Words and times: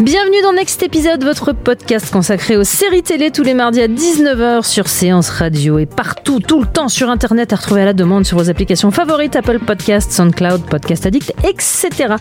Bienvenue 0.00 0.40
dans 0.42 0.52
Next 0.54 0.82
Épisode, 0.82 1.22
votre 1.22 1.52
podcast 1.52 2.10
consacré 2.10 2.56
aux 2.56 2.64
séries 2.64 3.02
télé 3.04 3.30
tous 3.30 3.44
les 3.44 3.54
mardis 3.54 3.80
à 3.82 3.86
19h 3.86 4.64
sur 4.64 4.88
Séance 4.88 5.28
Radio 5.28 5.78
et 5.78 5.86
partout, 5.86 6.40
tout 6.40 6.60
le 6.60 6.66
temps 6.66 6.88
sur 6.88 7.08
Internet 7.08 7.52
à 7.52 7.56
retrouver 7.56 7.82
à 7.82 7.84
la 7.84 7.92
demande 7.92 8.24
sur 8.24 8.36
vos 8.38 8.50
applications 8.50 8.90
favorites, 8.90 9.36
Apple 9.36 9.60
Podcast, 9.60 10.10
SoundCloud, 10.10 10.62
Podcast 10.62 11.06
Addict, 11.06 11.32
etc. 11.44 12.14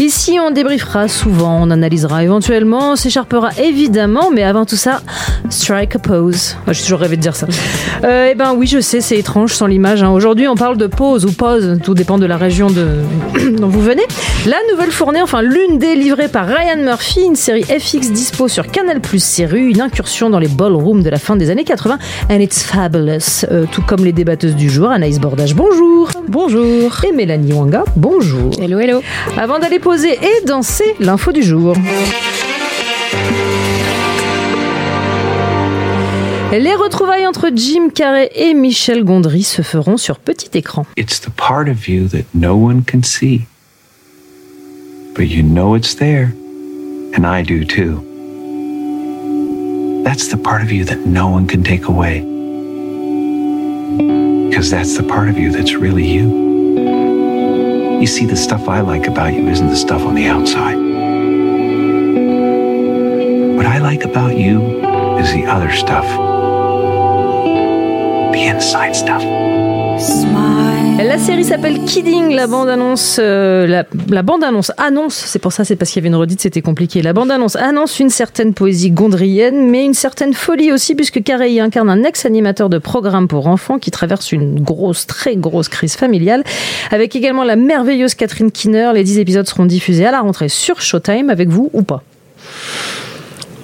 Ici, 0.00 0.38
on 0.40 0.50
débriefera 0.50 1.06
souvent, 1.06 1.60
on 1.62 1.70
analysera 1.70 2.24
éventuellement, 2.24 2.92
on 2.92 2.96
s'écharpera 2.96 3.50
évidemment, 3.62 4.30
mais 4.34 4.42
avant 4.42 4.64
tout 4.64 4.76
ça, 4.76 5.02
strike 5.48 5.94
a 5.96 5.98
pose. 6.00 6.56
J'ai 6.68 6.82
toujours 6.82 6.98
rêvé 7.00 7.16
de 7.16 7.22
dire 7.22 7.36
ça. 7.36 7.46
Euh, 8.04 8.30
eh 8.32 8.34
ben 8.34 8.54
oui, 8.56 8.66
je 8.66 8.80
sais, 8.80 9.00
c'est 9.00 9.18
étrange 9.18 9.52
sans 9.52 9.66
l'image. 9.66 10.02
hein. 10.02 10.10
Aujourd'hui, 10.10 10.48
on 10.48 10.56
parle 10.56 10.76
de 10.76 10.86
pause 10.88 11.24
ou 11.24 11.32
pause, 11.32 11.78
tout 11.84 11.94
dépend 11.94 12.18
de 12.18 12.26
la 12.26 12.36
région 12.36 12.68
de... 12.68 12.96
dont 13.58 13.68
vous 13.68 13.82
venez. 13.82 14.04
La 14.46 14.56
nouvelle 14.72 14.90
fournée, 14.90 15.22
enfin 15.22 15.42
l'une 15.42 15.78
des 15.78 15.94
livrées 15.94 16.28
par 16.28 16.46
Ryan 16.46 16.82
Murphy, 16.82 17.17
une 17.24 17.36
série 17.36 17.64
FX 17.64 18.12
dispo 18.12 18.48
sur 18.48 18.66
Canal 18.66 19.00
Plus 19.00 19.22
série, 19.22 19.70
une 19.70 19.80
incursion 19.80 20.30
dans 20.30 20.38
les 20.38 20.48
ballrooms 20.48 21.02
de 21.02 21.10
la 21.10 21.18
fin 21.18 21.36
des 21.36 21.50
années 21.50 21.64
80, 21.64 21.98
and 22.30 22.40
it's 22.40 22.62
fabulous. 22.62 23.44
Euh, 23.50 23.66
tout 23.70 23.82
comme 23.82 24.04
les 24.04 24.12
débatteuses 24.12 24.54
du 24.54 24.70
jour, 24.70 24.90
Anaïs 24.90 25.18
Bordage, 25.18 25.54
bonjour. 25.54 26.10
Bonjour. 26.28 27.04
Et 27.04 27.12
Mélanie 27.12 27.52
Wanga, 27.52 27.84
bonjour. 27.96 28.50
Hello, 28.60 28.78
hello. 28.78 29.02
Avant 29.36 29.58
d'aller 29.58 29.78
poser 29.78 30.12
et 30.12 30.44
danser, 30.46 30.94
l'info 31.00 31.32
du 31.32 31.42
jour. 31.42 31.74
Les 36.52 36.74
retrouvailles 36.74 37.26
entre 37.26 37.50
Jim 37.54 37.90
Carrey 37.94 38.30
et 38.34 38.54
Michel 38.54 39.04
Gondry 39.04 39.42
se 39.42 39.62
feront 39.62 39.96
sur 39.96 40.18
petit 40.18 40.56
écran. 40.56 40.86
It's 40.96 41.20
the 41.20 41.30
part 41.30 41.68
of 41.68 41.88
you 41.88 42.08
that 42.08 42.24
no 42.34 42.54
one 42.54 42.82
can 42.90 43.02
see. 43.02 43.42
But 45.14 45.26
you 45.26 45.42
know 45.42 45.76
it's 45.76 45.94
there. 45.96 46.28
And 47.14 47.26
I 47.26 47.42
do 47.42 47.64
too. 47.64 48.02
That's 50.04 50.28
the 50.28 50.36
part 50.36 50.62
of 50.62 50.70
you 50.70 50.84
that 50.84 51.00
no 51.00 51.28
one 51.28 51.46
can 51.46 51.62
take 51.62 51.86
away. 51.86 52.20
Because 54.48 54.70
that's 54.70 54.96
the 54.96 55.02
part 55.02 55.28
of 55.28 55.36
you 55.36 55.50
that's 55.52 55.74
really 55.74 56.06
you. 56.06 56.48
You 58.00 58.06
see, 58.06 58.26
the 58.26 58.36
stuff 58.36 58.68
I 58.68 58.80
like 58.80 59.06
about 59.06 59.34
you 59.34 59.48
isn't 59.48 59.68
the 59.68 59.76
stuff 59.76 60.02
on 60.02 60.14
the 60.14 60.26
outside. 60.26 60.76
What 63.56 63.66
I 63.66 63.78
like 63.78 64.04
about 64.04 64.36
you 64.36 64.80
is 65.18 65.32
the 65.32 65.46
other 65.46 65.72
stuff. 65.72 66.06
The 68.32 68.42
inside 68.46 68.94
stuff. 68.94 69.22
La 70.98 71.16
série 71.16 71.44
s'appelle 71.44 71.84
Kidding, 71.84 72.34
la 72.34 72.48
bande 72.48 72.68
annonce, 72.68 73.20
euh, 73.22 73.84
la, 74.08 74.22
bande 74.24 74.42
annonce 74.42 74.72
annonce, 74.78 75.14
c'est 75.14 75.38
pour 75.38 75.52
ça, 75.52 75.64
c'est 75.64 75.76
parce 75.76 75.92
qu'il 75.92 76.00
y 76.00 76.02
avait 76.02 76.08
une 76.08 76.20
redite, 76.20 76.40
c'était 76.40 76.60
compliqué. 76.60 77.02
La 77.02 77.12
bande 77.12 77.30
annonce 77.30 77.54
annonce 77.54 78.00
une 78.00 78.10
certaine 78.10 78.52
poésie 78.52 78.90
gondrienne, 78.90 79.70
mais 79.70 79.84
une 79.84 79.94
certaine 79.94 80.34
folie 80.34 80.72
aussi, 80.72 80.96
puisque 80.96 81.22
Carey 81.22 81.60
incarne 81.60 81.88
un 81.88 82.02
ex-animateur 82.02 82.68
de 82.68 82.78
programme 82.78 83.28
pour 83.28 83.46
enfants 83.46 83.78
qui 83.78 83.92
traverse 83.92 84.32
une 84.32 84.60
grosse, 84.60 85.06
très 85.06 85.36
grosse 85.36 85.68
crise 85.68 85.94
familiale, 85.94 86.42
avec 86.90 87.14
également 87.14 87.44
la 87.44 87.54
merveilleuse 87.54 88.16
Catherine 88.16 88.50
Kinner. 88.50 88.90
Les 88.92 89.04
10 89.04 89.20
épisodes 89.20 89.46
seront 89.46 89.66
diffusés 89.66 90.04
à 90.04 90.10
la 90.10 90.20
rentrée 90.20 90.48
sur 90.48 90.80
Showtime, 90.80 91.30
avec 91.30 91.48
vous 91.48 91.70
ou 91.74 91.82
pas 91.82 92.02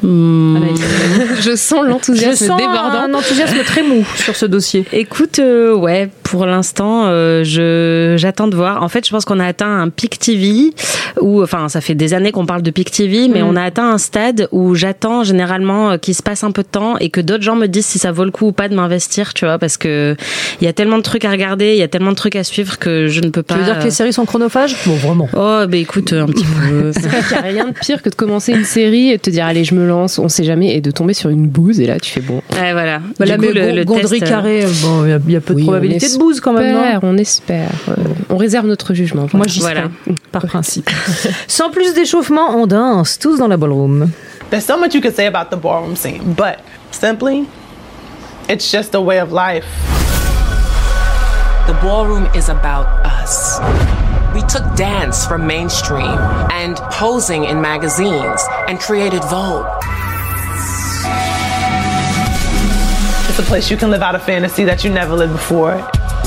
Anaïs. 0.04 0.81
Je 1.41 1.56
sens 1.56 1.81
Je 1.84 1.88
l'enthousiasme 1.91 2.47
sens 2.47 2.56
débordant. 2.59 3.00
un 3.00 3.15
enthousiasme 3.15 3.59
très 3.65 3.82
mou 3.82 4.04
sur 4.16 4.37
ce 4.37 4.47
dossier. 4.47 4.84
Écoute, 4.92 5.38
euh, 5.38 5.75
ouais, 5.75 6.10
pour 6.22 6.47
l'instant, 6.47 7.04
euh, 7.06 7.42
je 7.44 8.14
j'attends 8.19 8.48
de 8.48 8.56
voir. 8.56 8.82
En 8.82 8.88
fait, 8.88 9.06
je 9.06 9.10
pense 9.10 9.25
qu'on 9.25 9.41
a 9.41 9.47
atteint 9.47 9.81
un 9.81 9.88
pic 9.88 10.19
TV 10.19 10.72
où, 11.20 11.43
enfin, 11.43 11.69
ça 11.69 11.81
fait 11.81 11.94
des 11.94 12.12
années 12.14 12.32
qu'on 12.32 12.47
parle 12.47 12.62
de 12.62 12.70
pic 12.70 12.91
TV, 12.91 13.28
mais 13.28 13.43
Mm. 13.43 13.47
on 13.47 13.56
a 13.56 13.62
atteint 13.62 13.91
un 13.91 13.98
stade 13.98 14.48
où 14.53 14.75
j'attends 14.75 15.22
généralement 15.25 15.93
euh, 15.93 15.97
qu'il 15.98 16.14
se 16.14 16.22
passe 16.22 16.44
un 16.44 16.50
peu 16.50 16.62
de 16.62 16.69
temps 16.69 16.97
et 16.98 17.10
que 17.10 17.20
d'autres 17.20 17.43
gens 17.43 17.56
me 17.56 17.66
disent 17.66 17.87
si 17.87 17.98
ça 17.98 18.12
vaut 18.12 18.25
le 18.25 18.31
coup 18.31 18.47
ou 18.48 18.53
pas 18.53 18.69
de 18.69 18.75
m'investir, 18.75 19.32
tu 19.34 19.44
vois, 19.44 19.59
parce 19.59 19.76
que 19.76 20.16
il 20.60 20.64
y 20.64 20.69
a 20.69 20.72
tellement 20.72 20.98
de 20.98 21.03
trucs 21.03 21.25
à 21.25 21.31
regarder, 21.31 21.72
il 21.72 21.78
y 21.78 21.82
a 21.82 21.88
tellement 21.88 22.10
de 22.10 22.16
trucs 22.16 22.37
à 22.37 22.44
suivre 22.44 22.78
que 22.78 23.06
je 23.09 23.20
ne 23.20 23.28
peux 23.28 23.43
pas. 23.43 23.54
Tu 23.54 23.60
veux 23.60 23.66
dire 23.66 23.78
que 23.78 23.84
les 23.84 23.91
séries 23.91 24.12
sont 24.12 24.25
chronophages? 24.25 24.76
Bon, 24.87 24.94
vraiment. 24.94 25.28
Oh, 25.34 25.66
bah 25.69 25.76
écoute, 25.76 26.12
un 26.12 26.26
petit 26.26 26.44
peu. 26.44 26.93
C'est 26.93 27.06
vrai 27.06 27.19
qu'il 27.22 27.37
n'y 27.37 27.59
a 27.59 27.62
rien 27.62 27.69
de 27.69 27.78
pire 27.78 28.03
que 28.03 28.09
de 28.10 28.14
commencer 28.14 28.53
une 28.53 28.64
série 28.64 29.10
et 29.10 29.16
de 29.16 29.22
te 29.22 29.31
dire 29.31 29.44
allez 29.47 29.64
je 29.64 29.75
me 29.75 29.87
lance, 29.87 29.94
on 29.94 30.28
sait 30.28 30.44
jamais, 30.44 30.75
et 30.75 30.81
de 30.81 30.91
tomber 30.91 31.15
sur 31.15 31.31
une 31.31 31.47
bouse 31.49 31.81
et 31.81 31.87
là 31.87 31.99
tu 31.99 32.10
fais 32.10 32.21
bon. 32.21 32.43
Ouais, 32.53 32.72
voilà. 32.72 33.00
Voilà, 33.16 33.37
coup, 33.37 33.43
mais 33.43 33.53
le- 33.53 33.72
le 33.72 33.84
Gondry 33.84 34.21
test, 34.21 34.22
euh, 34.25 34.27
Carré, 34.27 34.65
bon, 34.82 35.05
il 35.05 35.10
y 35.10 35.12
a- 35.12 35.19
il 35.27 35.32
y, 35.32 35.37
a 35.37 35.41
peu 35.41 35.55
de 35.55 35.59
Oui, 35.59 35.65
probabilité 35.65 36.09
de 36.09 36.19
bouse 36.19 36.41
quand 36.41 36.53
même, 36.53 36.72
non 36.75 36.82
espère, 36.82 37.00
on 37.03 37.16
espère. 37.16 37.71
Euh, 37.88 37.94
on 38.31 38.37
réserve 38.37 38.66
notre 38.66 38.94
jugement. 38.94 39.27
Moi, 39.32 39.47
j'y 39.47 39.60
Voilà. 39.60 39.84
par 40.32 40.47
principe. 40.47 40.91
Sans 41.49 41.71
plus 41.71 41.94
d'échauffement, 41.94 42.56
on 42.56 42.66
danse 42.66 43.19
tous 43.19 43.38
dans 43.38 43.49
la 43.49 43.56
ballroom. 43.56 44.10
There's 44.50 44.65
so 44.65 44.78
much 44.78 44.94
you 44.94 45.00
could 45.00 45.15
say 45.16 45.27
about 45.27 45.50
the 45.50 45.60
ballroom 45.60 45.97
scene, 45.97 46.22
but 46.37 46.59
simply, 46.91 47.44
it's 48.49 48.71
just 48.71 48.94
a 48.94 49.00
way 49.00 49.21
of 49.21 49.32
life. 49.32 49.65
The 51.66 51.75
ballroom 51.82 52.26
is 52.34 52.50
about 52.50 52.87
us. 53.22 53.59
We 54.34 54.43
took 54.43 54.65
dance 54.76 55.26
from 55.26 55.47
mainstream 55.47 56.19
and 56.53 56.76
posing 56.91 57.44
in 57.44 57.61
magazines 57.61 58.43
and 58.69 58.78
created 58.78 59.22
Vogue. 59.31 59.65
It's 63.37 63.43
a 63.43 63.50
place 63.50 63.69
you 63.69 63.77
can 63.77 63.91
live 63.91 64.00
out 64.00 64.15
a 64.15 64.21
fantasy 64.21 64.62
that 64.62 64.84
you 64.84 64.91
never 64.91 65.12
lived 65.12 65.33
before. 65.33 65.72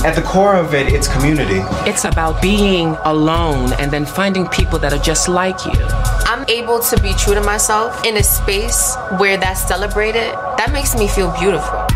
At 0.06 0.12
the 0.12 0.22
core 0.22 0.57
of 0.57 0.73
it, 0.73 0.91
it's 0.91 1.07
community. 1.07 1.62
It's 1.90 2.03
about 2.03 2.41
being 2.41 2.97
alone 3.06 3.72
and 3.79 3.90
then 3.90 4.06
finding 4.06 4.45
people 4.50 4.78
that 4.79 4.91
are 4.91 5.01
just 5.01 5.29
like 5.29 5.66
you. 5.66 5.72
I'm 6.28 6.44
able 6.50 6.81
to 6.81 7.01
be 7.01 7.13
true 7.13 7.34
to 7.34 7.40
myself 7.40 8.03
in 8.03 8.17
a 8.17 8.23
space 8.23 8.97
where 9.19 9.38
that's 9.38 9.66
celebrated. 9.66 10.34
That 10.57 10.72
makes 10.73 10.97
me 10.97 11.07
feel 11.07 11.34
beautiful. 11.40 11.86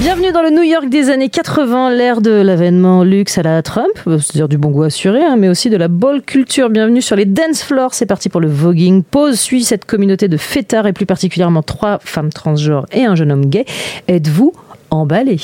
Bienvenue 0.00 0.32
dans 0.32 0.40
le 0.40 0.48
New 0.48 0.62
York 0.62 0.88
des 0.88 1.10
années 1.10 1.28
80, 1.28 1.90
l'ère 1.90 2.22
de 2.22 2.30
l'avènement 2.30 3.04
luxe 3.04 3.36
à 3.36 3.42
la 3.42 3.62
Trump, 3.62 3.92
euh, 4.06 4.18
c'est-à-dire 4.18 4.48
du 4.48 4.56
bon 4.56 4.70
goût 4.70 4.84
assuré, 4.84 5.22
hein, 5.22 5.36
mais 5.36 5.50
aussi 5.50 5.68
de 5.68 5.76
la 5.76 5.88
ball 5.88 6.22
culture. 6.22 6.70
Bienvenue 6.70 7.02
sur 7.02 7.16
les 7.16 7.26
dance 7.26 7.62
floors, 7.62 7.92
c'est 7.92 8.06
parti 8.06 8.30
pour 8.30 8.40
le 8.40 8.48
voguing. 8.48 9.02
Pause 9.02 9.38
suit 9.38 9.62
cette 9.62 9.84
communauté 9.84 10.26
de 10.26 10.38
fêtards 10.38 10.86
et 10.86 10.94
plus 10.94 11.04
particulièrement 11.04 11.62
trois 11.62 11.98
femmes 11.98 12.32
transgenres 12.32 12.86
et 12.92 13.04
un 13.04 13.14
jeune 13.14 13.30
homme 13.30 13.44
gay. 13.44 13.66
Êtes-vous 14.08 14.54
emballé? 14.88 15.36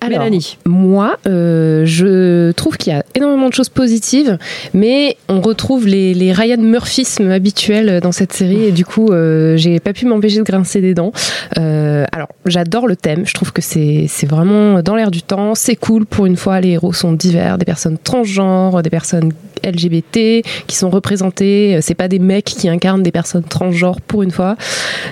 Alors, 0.00 0.20
Mélanie. 0.20 0.56
moi, 0.66 1.18
euh, 1.26 1.84
je 1.84 2.52
trouve 2.52 2.76
qu'il 2.76 2.92
y 2.92 2.96
a 2.96 3.04
énormément 3.14 3.48
de 3.48 3.54
choses 3.54 3.68
positives, 3.68 4.38
mais 4.72 5.16
on 5.28 5.40
retrouve 5.40 5.86
les, 5.86 6.14
les 6.14 6.32
Ryan 6.32 6.60
Murphismes 6.60 7.30
habituels 7.30 8.00
dans 8.00 8.12
cette 8.12 8.32
série, 8.32 8.64
et 8.64 8.72
du 8.72 8.84
coup, 8.84 9.08
euh, 9.08 9.56
j'ai 9.56 9.78
pas 9.78 9.92
pu 9.92 10.06
m'empêcher 10.06 10.38
de 10.38 10.42
grincer 10.42 10.80
des 10.80 10.94
dents. 10.94 11.12
Euh, 11.58 12.06
alors, 12.12 12.28
j'adore 12.46 12.86
le 12.86 12.96
thème, 12.96 13.26
je 13.26 13.34
trouve 13.34 13.52
que 13.52 13.62
c'est 13.62 14.08
vraiment 14.26 14.82
dans 14.82 14.96
l'air 14.96 15.10
du 15.10 15.22
temps, 15.22 15.54
c'est 15.54 15.76
cool 15.76 16.06
pour 16.06 16.26
une 16.26 16.36
fois, 16.36 16.60
les 16.60 16.70
héros 16.70 16.92
sont 16.92 17.12
divers, 17.12 17.58
des 17.58 17.64
personnes 17.64 17.98
transgenres, 18.02 18.82
des 18.82 18.90
personnes 18.90 19.32
LGBT 19.62 20.42
qui 20.66 20.76
sont 20.76 20.90
représentées, 20.90 21.78
c'est 21.82 21.94
pas 21.94 22.08
des 22.08 22.18
mecs 22.18 22.44
qui 22.44 22.68
incarnent 22.68 23.02
des 23.02 23.12
personnes 23.12 23.44
transgenres 23.44 24.00
pour 24.00 24.22
une 24.22 24.30
fois. 24.30 24.56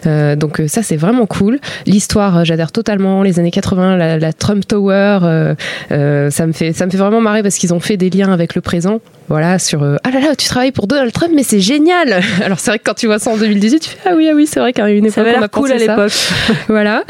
Euh, 0.06 0.36
donc 0.36 0.60
euh, 0.60 0.68
ça 0.68 0.82
c'est 0.82 0.96
vraiment 0.96 1.26
cool. 1.26 1.58
L'histoire, 1.86 2.38
euh, 2.38 2.44
j'adhère 2.44 2.72
totalement. 2.72 3.22
Les 3.22 3.38
années 3.38 3.50
80, 3.50 3.96
la, 3.96 4.18
la 4.18 4.32
Trump 4.32 4.66
Tower 4.66 4.77
Tower. 4.78 5.18
euh, 5.22 5.54
euh, 5.90 6.30
ça 6.30 6.46
me 6.46 6.52
fait 6.52 6.72
ça 6.72 6.86
me 6.86 6.90
fait 6.90 6.96
vraiment 6.98 7.20
marrer 7.20 7.42
parce 7.42 7.56
qu'ils 7.56 7.74
ont 7.74 7.80
fait 7.80 7.96
des 7.96 8.10
liens 8.10 8.32
avec 8.32 8.54
le 8.54 8.60
présent. 8.60 9.00
Voilà, 9.28 9.58
sur 9.58 9.82
euh, 9.82 9.96
ah 10.04 10.10
là 10.10 10.20
là, 10.20 10.36
tu 10.36 10.48
travailles 10.48 10.72
pour 10.72 10.86
Donald 10.86 11.12
Trump, 11.12 11.32
mais 11.34 11.42
c'est 11.42 11.60
génial. 11.60 12.20
Alors 12.42 12.58
c'est 12.60 12.70
vrai 12.70 12.78
que 12.78 12.84
quand 12.84 12.94
tu 12.94 13.06
vois 13.06 13.18
ça 13.18 13.30
en 13.30 13.36
2018, 13.36 13.80
tu 13.80 13.90
fais 13.90 13.96
ah 14.06 14.14
oui 14.16 14.26
ah 14.30 14.34
oui, 14.34 14.46
c'est 14.46 14.58
vrai 14.58 14.72
qu'à 14.72 14.88
une 14.88 15.04
époque 15.04 15.26
Ça 15.26 15.34
on 15.38 15.42
a 15.42 15.48
cool 15.48 15.68
pensé 15.70 15.74
à 15.74 15.78
ça. 15.86 15.96
l'époque. 15.96 16.12
voilà. 16.68 17.04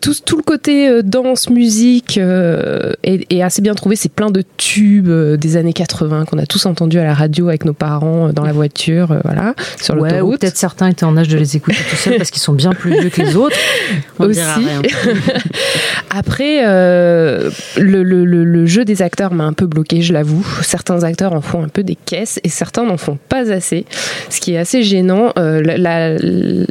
Tout, 0.00 0.14
tout 0.24 0.36
le 0.36 0.42
côté 0.42 1.02
danse, 1.02 1.50
musique 1.50 2.18
est, 2.18 3.26
est 3.32 3.42
assez 3.42 3.60
bien 3.62 3.74
trouvé. 3.74 3.96
C'est 3.96 4.12
plein 4.12 4.30
de 4.30 4.44
tubes 4.56 5.10
des 5.10 5.56
années 5.56 5.72
80 5.72 6.26
qu'on 6.26 6.38
a 6.38 6.46
tous 6.46 6.64
entendus 6.66 6.98
à 7.00 7.04
la 7.04 7.14
radio 7.14 7.48
avec 7.48 7.64
nos 7.64 7.72
parents 7.72 8.28
dans 8.32 8.44
la 8.44 8.52
voiture, 8.52 9.16
voilà, 9.24 9.54
sur 9.82 9.94
Ouais, 9.96 10.00
ou 10.00 10.04
l'autoroute. 10.12 10.40
peut-être 10.40 10.56
certains 10.56 10.88
étaient 10.88 11.04
en 11.04 11.16
âge 11.16 11.28
de 11.28 11.36
les 11.36 11.56
écouter 11.56 11.78
tout 11.90 11.96
seuls 11.96 12.16
parce 12.18 12.30
qu'ils 12.30 12.42
sont 12.42 12.52
bien 12.52 12.72
plus 12.72 12.92
vieux 13.00 13.10
que 13.10 13.20
les 13.22 13.34
autres. 13.36 13.56
On 14.20 14.26
aussi. 14.26 14.38
Après, 16.18 16.66
euh, 16.66 17.48
le, 17.78 18.02
le- 18.02 18.24
le- 18.24 18.42
le 18.44 18.66
jeu 18.66 18.84
des 18.84 19.02
acteurs 19.02 19.32
m'a 19.32 19.44
un 19.44 19.52
peu 19.52 19.66
bloqué, 19.66 20.02
je 20.02 20.12
l'avoue. 20.12 20.44
Certains 20.62 21.04
acteurs 21.04 21.32
en 21.32 21.40
font 21.40 21.62
un 21.62 21.68
peu 21.68 21.84
des 21.84 21.94
caisses 21.94 22.40
et 22.42 22.48
certains 22.48 22.84
n'en 22.84 22.96
font 22.96 23.18
pas 23.28 23.52
assez, 23.52 23.84
ce 24.28 24.40
qui 24.40 24.54
est 24.54 24.58
assez 24.58 24.82
gênant. 24.82 25.32
Euh, 25.38 25.62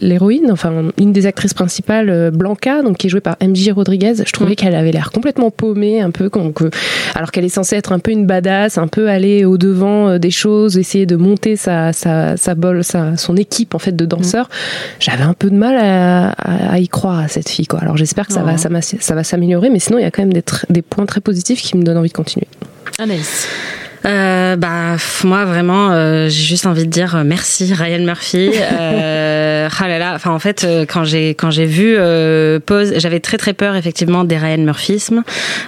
L'héroïne, 0.02 0.52
enfin 0.52 0.74
une 1.00 1.14
des 1.14 1.26
actrices 1.28 1.54
principales, 1.54 2.10
euh, 2.10 2.30
Blanca, 2.32 2.82
donc 2.82 2.98
qui 2.98 3.08
est 3.08 3.10
jouée 3.10 3.22
par 3.22 3.38
MJ 3.42 3.70
Rodriguez, 3.72 4.16
je 4.26 4.32
trouvais 4.34 4.56
qu'elle 4.56 4.76
avait 4.76 4.92
l'air 4.92 5.12
complètement 5.12 5.50
paumée, 5.50 6.02
un 6.02 6.12
peu 6.12 6.30
que, 6.30 6.70
alors 7.16 7.32
qu'elle 7.32 7.46
est 7.46 7.50
censée 7.50 7.78
être 7.78 7.94
un 7.94 8.00
peu 8.00 8.12
une 8.12 8.26
badass, 8.26 8.78
un 8.78 8.88
peu 8.88 9.08
aller 9.10 9.46
au 9.46 9.58
devant 9.58 10.18
des 10.20 10.32
choses, 10.32 10.78
essayer 10.78 11.06
de 11.06 11.16
monter 11.16 11.56
sa 11.56 11.94
sa 11.94 12.36
sa 12.36 12.54
bol, 12.56 12.84
sa 12.84 13.16
son 13.16 13.38
équipe 13.38 13.76
en 13.76 13.80
fait 13.80 13.96
de 13.96 14.06
danseurs. 14.06 14.50
J'avais 15.00 15.24
un 15.24 15.34
peu 15.34 15.50
de 15.50 15.56
mal 15.56 15.78
à, 15.78 16.32
à- 16.32 16.74
à 16.74 16.80
y 16.80 16.88
croire 16.90 17.20
à 17.20 17.28
cette 17.30 17.48
fille 17.50 17.68
quoi. 17.68 17.80
Alors 17.80 17.96
j'espère 17.96 18.28
que 18.28 18.34
ça 18.34 18.42
Oh. 18.44 18.46
va 18.46 18.58
ça, 18.58 18.70
m'a- 18.70 18.82
ça 18.82 19.16
va 19.16 19.24
s'améliorer, 19.38 19.70
mais 19.70 19.80
sinon 19.80 20.00
il 20.00 20.02
y 20.02 20.06
a 20.06 20.12
quand 20.12 20.24
même 20.24 20.34
des, 20.34 20.44
des 20.70 20.82
points 20.82 21.06
très 21.06 21.22
positifs 21.22 21.62
qui 21.62 21.78
me 21.78 21.84
donnent 21.84 21.98
envie 21.98 22.10
de 22.10 22.14
continuer. 22.14 22.48
Anaïs. 22.98 23.48
Euh, 24.06 24.56
bah 24.56 24.96
moi 25.24 25.46
vraiment 25.46 25.92
euh, 25.92 26.30
j'ai 26.30 26.44
juste 26.44 26.66
envie 26.66 26.86
de 26.86 26.92
dire 26.92 27.16
euh, 27.16 27.24
merci 27.26 27.74
Ryan 27.74 28.04
Murphy. 28.04 28.52
Euh, 28.78 29.70
ah 29.80 29.88
là 29.88 30.00
là, 30.00 30.14
enfin 30.16 30.32
en 30.32 30.40
fait 30.40 30.64
euh, 30.64 30.86
quand 30.86 31.04
j'ai 31.04 31.30
quand 31.30 31.52
j'ai 31.52 31.66
vu 31.66 31.96
euh, 31.98 32.60
Pose, 32.60 32.94
j'avais 32.98 33.20
très 33.20 33.38
très 33.38 33.54
peur 33.54 33.76
effectivement 33.76 34.24
des 34.24 34.38
Ryan 34.38 34.60
Murphismes. 34.60 35.24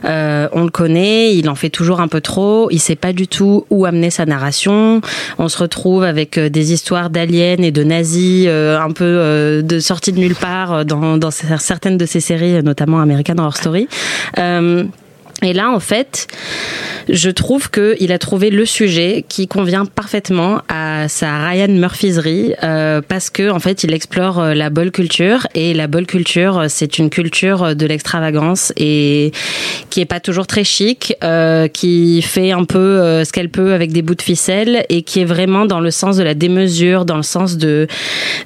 Euh, 0.06 0.48
on 0.52 0.64
le 0.64 0.70
connaît, 0.70 1.36
il 1.36 1.50
en 1.50 1.56
fait 1.56 1.70
toujours 1.70 2.00
un 2.02 2.08
peu 2.08 2.22
trop, 2.22 2.70
il 2.72 2.80
sait 2.80 2.96
pas 2.96 3.14
du 3.14 3.28
tout 3.28 3.66
où 3.70 3.86
amener 3.86 4.10
sa 4.10 4.26
narration. 4.26 5.02
On 5.38 5.48
se 5.48 5.58
retrouve 5.58 6.04
avec 6.04 6.40
des 6.40 6.74
histoires 6.74 7.10
d'aliens 7.10 7.58
et 7.60 7.72
de 7.72 7.84
nazis 7.84 8.46
euh, 8.48 8.80
un 8.80 8.92
peu 8.92 9.06
euh, 9.06 9.62
de 9.62 9.80
sorties 9.80 10.12
de 10.14 10.20
nulle 10.20 10.36
part 10.36 10.86
dans 10.86 11.18
dans 11.18 11.32
certaines 11.32 11.98
de 11.98 12.06
ses 12.06 12.20
séries 12.20 12.64
notamment 12.64 13.00
American 13.00 13.38
Horror 13.38 13.58
Story. 13.58 13.88
Euh, 15.44 15.48
et 15.48 15.54
là, 15.54 15.72
en 15.72 15.80
fait, 15.80 16.28
je 17.08 17.30
trouve 17.30 17.70
que 17.70 17.96
il 18.00 18.12
a 18.12 18.20
trouvé 18.20 18.50
le 18.50 18.66
sujet 18.66 19.26
qui 19.28 19.48
convient 19.48 19.86
parfaitement 19.86 20.62
à 20.70 21.08
sa 21.08 21.48
Ryan 21.48 21.70
Murphyserie 21.70 22.54
euh, 22.64 23.02
parce 23.08 23.30
que 23.30 23.50
en 23.50 23.60
fait, 23.60 23.84
il 23.84 23.94
explore 23.94 24.40
euh, 24.40 24.54
la 24.54 24.70
bol 24.70 24.92
culture. 24.92 25.48
Et 25.56 25.74
la 25.74 25.88
bol 25.88 26.06
culture, 26.06 26.60
euh, 26.60 26.66
c'est 26.70 27.00
une 27.00 27.10
culture 27.10 27.76
de 27.76 27.86
l'extravagance 27.86 28.74
et 28.78 29.32
qui 29.90 30.02
est 30.02 30.06
pas 30.06 30.20
toujours 30.20 30.48
très 30.48 30.64
chic, 30.64 31.16
euh, 31.24 31.68
qui 31.68 32.22
fait 32.22 32.52
un 32.52 32.66
peu 32.66 32.78
euh, 32.78 33.26
ce 33.26 33.32
qu'elle 33.32 33.50
peut 33.50 33.74
avec 33.74 33.92
des 33.92 34.02
bouts 34.02 34.16
de 34.16 34.22
ficelle 34.22 34.86
et 34.90 35.02
qui 35.02 35.22
est 35.22 35.26
vraiment 35.26 35.66
dans 35.66 35.80
le 35.80 35.92
sens 35.92 36.18
de 36.18 36.24
la 36.24 36.34
démesure, 36.34 37.06
dans 37.06 37.18
le 37.18 37.24
sens 37.24 37.58
de, 37.58 37.88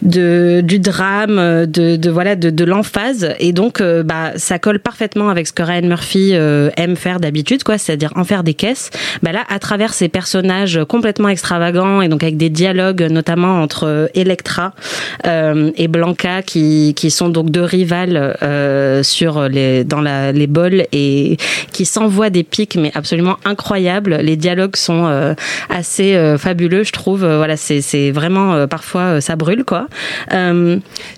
du 0.01 0.79
drame, 0.79 1.37
euh, 1.39 1.65
de, 1.65 2.09
voilà 2.09 2.35
de, 2.35 2.49
de 2.49 2.63
l'emphase. 2.63 3.33
Et 3.39 3.51
donc 3.51 3.81
euh, 3.81 4.03
bah 4.03 4.31
ça 4.35 4.59
colle 4.59 4.79
parfaitement 4.79 5.29
avec 5.29 5.47
ce 5.47 5.53
que 5.53 5.63
Ryan 5.63 5.87
Murphy 5.87 6.31
euh, 6.33 6.69
faire 6.95 7.19
d'habitude 7.19 7.63
quoi, 7.63 7.77
c'est-à-dire 7.77 8.11
en 8.15 8.23
faire 8.23 8.43
des 8.43 8.53
caisses. 8.53 8.89
Bah 9.21 9.31
là 9.31 9.41
à 9.49 9.59
travers 9.59 9.93
ces 9.93 10.09
personnages 10.09 10.79
complètement 10.87 11.29
extravagants 11.29 12.01
et 12.01 12.07
donc 12.09 12.23
avec 12.23 12.37
des 12.37 12.49
dialogues 12.49 13.01
notamment 13.09 13.61
entre 13.61 13.87
euh, 13.87 14.07
Electra 14.13 14.73
euh, 15.25 15.71
et 15.77 15.87
Blanca 15.87 16.41
qui 16.41 16.93
qui 16.95 17.09
sont 17.11 17.29
donc 17.29 17.49
deux 17.49 17.63
rivales 17.63 18.37
euh, 18.43 19.03
sur 19.03 19.47
les 19.49 19.83
dans 19.83 20.01
la 20.01 20.31
les 20.31 20.47
bols 20.47 20.85
et 20.91 21.37
qui 21.71 21.85
s'envoient 21.85 22.29
des 22.29 22.43
pics 22.43 22.75
mais 22.75 22.91
absolument 22.95 23.37
incroyables. 23.45 24.17
Les 24.21 24.35
dialogues 24.35 24.75
sont 24.75 25.05
euh, 25.07 25.33
assez 25.69 26.15
fabuleux, 26.37 26.83
je 26.83 26.91
trouve. 26.91 27.21
Voilà, 27.25 27.57
c'est 27.57 27.81
c'est 27.81 28.11
vraiment 28.11 28.67
parfois 28.67 29.21
ça 29.21 29.35
brûle 29.35 29.63
quoi. 29.63 29.87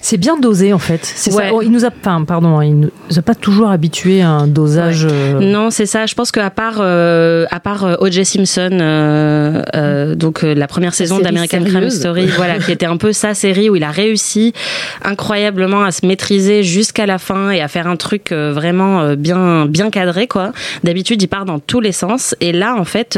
C'est 0.02 0.18
bien 0.18 0.38
dosé 0.38 0.74
en 0.74 0.80
fait. 0.80 1.02
C'est 1.04 1.34
Ouais. 1.34 1.50
ça. 1.50 1.54
Oh, 1.54 1.62
il 1.62 1.72
nous 1.72 1.86
a, 1.86 1.90
enfin, 1.90 2.24
pardon, 2.24 2.62
il 2.62 2.76
nous 2.76 2.90
a 3.18 3.22
pas 3.22 3.36
toujours 3.36 3.70
habitué 3.70 4.22
à 4.22 4.30
un 4.30 4.48
dosage. 4.48 5.08
Non, 5.56 5.70
c'est 5.72 5.86
ça. 5.86 6.06
Je 6.06 6.16
pense 6.16 6.32
qu'à 6.34 6.50
part 6.50 6.80
euh, 6.80 7.46
à 7.50 7.60
part 7.62 7.86
euh, 7.86 7.96
O.J. 8.00 8.26
Simpson, 8.26 8.78
euh, 8.82 10.14
donc 10.16 10.42
la 10.42 10.68
première 10.68 10.94
saison 10.94 11.20
d'American 11.20 11.64
Crime. 11.64 11.90
Story, 11.90 12.26
voilà, 12.36 12.60
qui 12.60 12.72
était 12.74 12.86
un 12.86 12.98
peu 12.98 13.14
sa 13.14 13.34
série 13.34 13.70
où 13.70 13.76
il 13.78 13.84
a 13.84 13.92
réussi 13.92 14.52
incroyablement 15.04 15.84
à 15.84 15.92
se 15.92 16.06
maîtriser 16.06 16.64
jusqu'à 16.64 17.06
la 17.06 17.20
fin 17.20 17.52
et 17.52 17.62
à 17.62 17.68
faire 17.70 17.88
un 17.88 17.96
truc 17.96 18.32
vraiment 18.32 19.14
bien 19.16 19.66
bien 19.66 19.90
cadré 19.90 20.28
quoi. 20.28 20.52
D'habitude, 20.84 21.22
il 21.22 21.28
part 21.28 21.46
dans 21.46 21.60
tous 21.60 21.80
les 21.80 21.92
sens 21.94 22.36
et 22.42 22.52
là, 22.52 22.76
en 22.78 22.86
fait, 22.86 23.18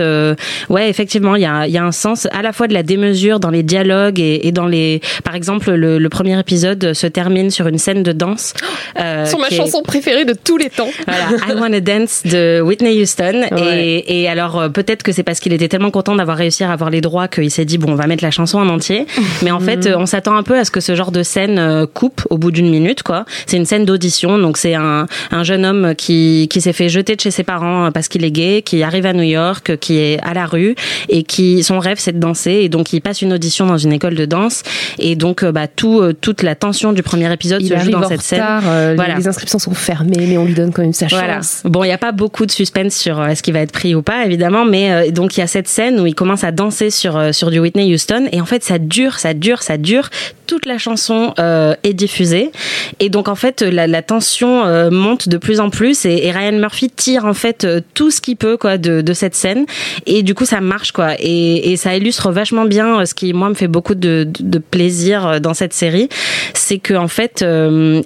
ouais, 0.70 0.90
effectivement, 0.90 1.36
il 1.36 1.42
y 1.42 1.46
a 1.46 1.66
il 1.68 1.74
y 1.74 1.78
a 1.78 1.84
un 1.84 1.92
sens 1.92 2.28
à 2.32 2.42
la 2.44 2.54
fois 2.54 2.68
de 2.68 2.74
la 2.74 2.84
démesure 2.84 3.40
dans 3.40 3.50
les 3.50 3.64
dialogues 3.64 4.20
et, 4.20 4.48
et 4.48 4.52
dans 4.52 4.68
les, 4.68 5.02
par 5.24 5.34
exemple, 5.36 5.72
le, 5.72 5.98
le 5.98 6.10
premier 6.10 6.40
épisode 6.40 6.94
se 6.94 7.08
termine 7.08 7.50
sur 7.50 7.68
une 7.68 7.78
scène 7.80 8.04
de 8.04 8.12
danse. 8.12 8.54
euh, 9.00 9.26
Sur 9.26 9.40
ma 9.40 9.48
est- 9.48 9.56
chanson 9.56 9.82
préférée 9.82 10.26
de 10.26 10.34
tous 10.34 10.58
les 10.58 10.70
temps. 10.70 10.90
voilà, 11.08 11.54
I 11.54 11.60
Wanna 11.60 11.80
Dance 11.80 12.22
de 12.28 12.62
Whitney 12.62 13.02
Houston. 13.02 13.44
Ouais. 13.52 13.86
Et, 13.86 14.22
et 14.22 14.30
alors, 14.30 14.60
euh, 14.60 14.70
peut-être 14.70 15.04
que 15.04 15.12
c'est 15.12 15.24
parce 15.24 15.40
qu'il 15.40 15.54
était 15.54 15.68
tellement 15.68 15.92
content 15.92 16.16
d'avoir 16.16 16.38
réussi 16.38 16.64
à 16.64 16.72
avoir 16.72 16.90
les 16.90 17.02
droits 17.02 17.28
qu'il 17.28 17.50
s'est 17.52 17.66
dit, 17.66 17.78
bon, 17.78 17.92
on 17.92 17.96
va 17.96 18.08
mettre 18.08 18.24
la 18.24 18.32
chanson 18.32 18.60
en 18.60 18.68
entier. 18.70 19.06
Mais 19.44 19.52
en 19.52 19.60
fait, 19.60 19.86
euh, 19.86 19.96
on 19.98 20.06
s'attend 20.06 20.36
un 20.36 20.44
peu 20.44 20.58
à 20.58 20.66
ce 20.66 20.72
que 20.72 20.80
ce 20.80 20.96
genre 20.96 21.12
de 21.12 21.24
scène 21.24 21.58
euh, 21.60 21.86
coupe 21.92 22.22
au 22.30 22.38
bout 22.38 22.52
d'une 22.52 22.70
minute, 22.70 23.04
quoi. 23.04 23.26
C'est 23.46 23.58
une 23.58 23.66
scène 23.66 23.86
d'audition. 23.86 24.38
Donc, 24.38 24.58
c'est 24.58 24.76
un, 24.76 25.06
un 25.32 25.44
jeune 25.44 25.66
homme 25.66 25.94
qui, 25.96 26.48
qui 26.50 26.62
s'est 26.62 26.74
fait 26.74 26.90
jeter 26.90 27.16
de 27.16 27.22
chez 27.22 27.32
ses 27.32 27.44
parents 27.44 27.92
parce 27.92 28.08
qu'il 28.08 28.24
est 28.26 28.32
gay, 28.32 28.62
qui 28.64 28.84
arrive 28.84 29.06
à 29.06 29.14
New 29.14 29.24
York, 29.24 29.78
qui 29.80 29.98
est 29.98 30.20
à 30.22 30.34
la 30.34 30.46
rue 30.46 30.76
et 31.10 31.24
qui, 31.24 31.64
son 31.64 31.80
rêve, 31.80 31.98
c'est 32.00 32.14
de 32.14 32.20
danser. 32.20 32.52
Et 32.62 32.70
donc, 32.70 32.94
il 32.94 33.02
passe 33.02 33.22
une 33.22 33.34
audition 33.34 33.66
dans 33.66 33.78
une 33.78 33.94
école 33.94 34.16
de 34.16 34.26
danse. 34.26 34.64
Et 35.00 35.16
donc, 35.16 35.44
bah, 35.46 35.68
tout, 35.68 36.02
toute 36.22 36.44
la 36.44 36.56
tension 36.56 36.94
du 36.94 37.04
premier 37.04 37.32
épisode 37.32 37.62
Il 37.62 37.70
se 37.70 37.78
joue 37.78 37.92
dans 37.92 38.08
cette 38.08 38.22
scène. 38.22 38.44
euh, 38.66 38.94
Voilà. 38.96 39.16
les 39.16 39.28
inscriptions 39.28 39.60
sont 39.60 39.74
fermées, 39.74 40.26
mais 40.28 40.38
on 40.38 40.46
lui 40.46 40.54
donne 40.54 40.72
quand 40.72 40.82
même 40.82 40.94
sa 40.94 41.08
Voilà. 41.08 41.36
chance. 41.38 41.62
Bon, 41.66 41.84
il 41.84 41.88
n'y 41.88 41.94
a 41.94 41.98
pas 41.98 42.12
beaucoup 42.18 42.46
de 42.48 42.52
suspense 42.52 42.96
sur 42.96 43.22
euh, 43.22 43.28
est-ce 43.28 43.44
qu'il 43.44 43.54
va 43.54 43.62
être 43.62 43.72
pris 43.72 43.96
ou 43.96 44.02
pas, 44.02 44.26
évidemment, 44.26 44.66
mais 44.66 44.92
euh, 44.92 45.12
donc 45.12 45.38
il 45.38 45.40
y 45.40 45.44
a 45.44 45.48
cette 45.48 45.68
scène 45.68 46.00
où 46.00 46.08
il 46.08 46.16
commence 46.16 46.44
à 46.44 46.52
danser 46.52 46.90
sur 46.90 47.16
euh, 47.16 47.32
sur 47.32 47.52
du 47.52 47.60
Whitney 47.60 47.94
Houston 47.94 48.28
et 48.32 48.42
en 48.42 48.46
fait 48.46 48.64
ça 48.64 48.80
dure, 48.80 49.20
ça 49.20 49.34
dure, 49.34 49.62
ça 49.62 49.78
dure. 49.78 50.10
Toute 50.48 50.66
la 50.66 50.78
chanson 50.78 51.34
est 51.38 51.94
diffusée. 51.94 52.52
Et 53.02 53.10
donc 53.10 53.28
en 53.28 53.36
fait 53.36 53.62
la, 53.62 54.02
tension 54.02 54.64
monte 54.92 55.28
de 55.28 55.36
plus 55.36 55.60
en 55.60 55.70
plus 55.70 56.06
et, 56.06 56.32
Ryan 56.32 56.54
Murphy 56.58 56.90
tire 56.90 57.26
en 57.26 57.34
fait 57.34 57.68
tout 57.94 58.12
ce 58.12 58.22
qu'il 58.22 58.38
peut 58.38 58.56
quoi 58.56 58.78
de, 58.78 59.02
de 59.02 59.14
cette 59.14 59.36
scène. 59.36 59.66
Et 60.06 60.24
du 60.24 60.36
coup 60.36 60.46
ça 60.46 60.62
marche 60.62 60.94
quoi. 60.94 61.16
Et, 61.20 61.74
et 61.74 61.76
ça 61.76 61.98
illustre 61.98 62.32
vachement 62.32 62.64
bien 62.64 63.06
ce 63.06 63.14
qui 63.14 63.34
moi 63.34 63.50
me 63.50 63.56
fait 63.56 63.68
beaucoup 63.68 63.94
de, 63.94 64.26
plaisir 64.72 65.42
dans 65.42 65.54
cette 65.54 65.74
série, 65.74 66.08
c'est 66.54 66.78
que 66.78 66.94
en 66.94 67.10
fait 67.10 67.44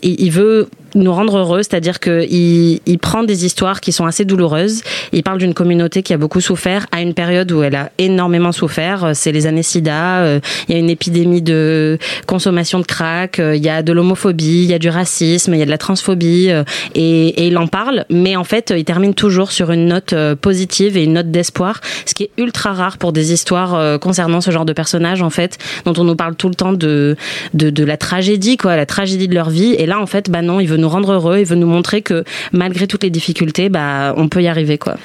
il 0.02 0.32
veut 0.32 0.68
nous 0.96 1.14
rendre 1.14 1.38
heureux, 1.38 1.60
c'est-à-dire 1.60 2.00
que 2.00 2.26
il, 2.30 2.80
prend 3.00 3.24
des 3.24 3.46
histoires 3.46 3.82
qui 3.82 3.92
sont 3.92 4.06
assez 4.06 4.26
douloureuses. 4.26 4.84
Il 5.12 5.24
parle 5.24 5.40
d'une 5.40 5.54
communauté 5.54 6.04
qui 6.04 6.14
a 6.14 6.18
beaucoup 6.18 6.42
souffert 6.42 6.86
à 6.92 7.02
une 7.02 7.14
période 7.14 7.52
où 7.52 7.64
elle 7.64 7.76
a 7.76 7.92
énormément 7.98 8.52
souffert. 8.52 9.06
Euh, 9.06 9.12
C'est 9.14 9.32
les 9.32 9.48
années 9.48 9.64
SIDA. 9.64 10.20
euh, 10.20 10.40
Il 10.68 10.74
y 10.74 10.76
a 10.76 10.80
une 10.80 10.90
épidémie 10.90 11.42
de 11.42 11.98
consommation 12.28 12.80
de 12.80 12.86
crack. 12.86 13.40
euh, 13.40 13.56
Il 13.56 13.64
y 13.64 13.70
a 13.70 13.82
de 13.82 13.92
l'homophobie, 13.92 14.64
il 14.64 14.70
y 14.70 14.74
a 14.74 14.80
du 14.80 14.90
racisme, 14.90 15.54
il 15.54 15.60
y 15.60 15.64
a 15.64 15.66
de 15.66 15.72
la 15.72 15.78
transphobie, 15.78 16.52
et, 16.96 17.48
il 17.48 17.58
en 17.58 17.68
parle. 17.68 18.06
Mais 18.10 18.36
en 18.36 18.44
fait, 18.44 18.74
il 18.76 18.86
termine 18.86 19.14
toujours 19.14 19.52
sur 19.52 19.72
une 19.72 19.88
note 19.88 20.14
positive 20.42 20.98
et 20.98 21.04
une 21.04 21.14
note 21.14 21.32
d'espoir, 21.32 21.82
ce 22.06 22.14
qui 22.14 22.24
est 22.24 22.32
ultra 22.38 22.74
rare 22.74 22.98
pour 22.98 23.12
des 23.14 23.34
histoires 23.34 24.00
concernant 24.00 24.42
ce 24.42 24.52
genre 24.52 24.66
de 24.66 24.74
personnages 24.74 25.22
en 25.22 25.30
fait, 25.30 25.58
dont 25.86 25.94
on 25.98 26.04
nous 26.04 26.16
parle 26.16 26.36
tout 26.36 26.50
le 26.50 26.56
temps 26.56 26.74
de 26.74 27.16
de, 27.54 27.70
de 27.70 27.84
la 27.84 27.98
tragédie, 27.98 28.58
quoi, 28.58 28.76
la 28.76 28.86
tragédie 28.86 29.28
de 29.28 29.34
leur 29.36 29.50
vie. 29.50 29.74
Et 29.78 29.86
là, 29.86 30.00
en 30.00 30.06
fait, 30.06 30.30
bah 30.30 30.42
non, 30.42 30.60
il 30.60 30.68
veut 30.68 30.78
nous 30.82 30.90
rendre 30.90 31.14
heureux, 31.14 31.40
il 31.40 31.46
veut 31.46 31.56
nous 31.56 31.68
montrer 31.68 32.02
que 32.02 32.24
malgré 32.52 32.88
toutes 32.88 33.04
les 33.04 33.10
difficultés, 33.10 33.70
bah 33.70 34.14
on 34.18 34.28
peut 34.28 34.42
y 34.42 34.48
arriver, 34.48 34.78
quoi. 34.78 34.96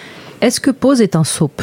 Est-ce 0.41 0.61
que 0.61 0.71
Pose 0.71 1.01
est 1.01 1.17
un 1.17 1.25
soap? 1.25 1.63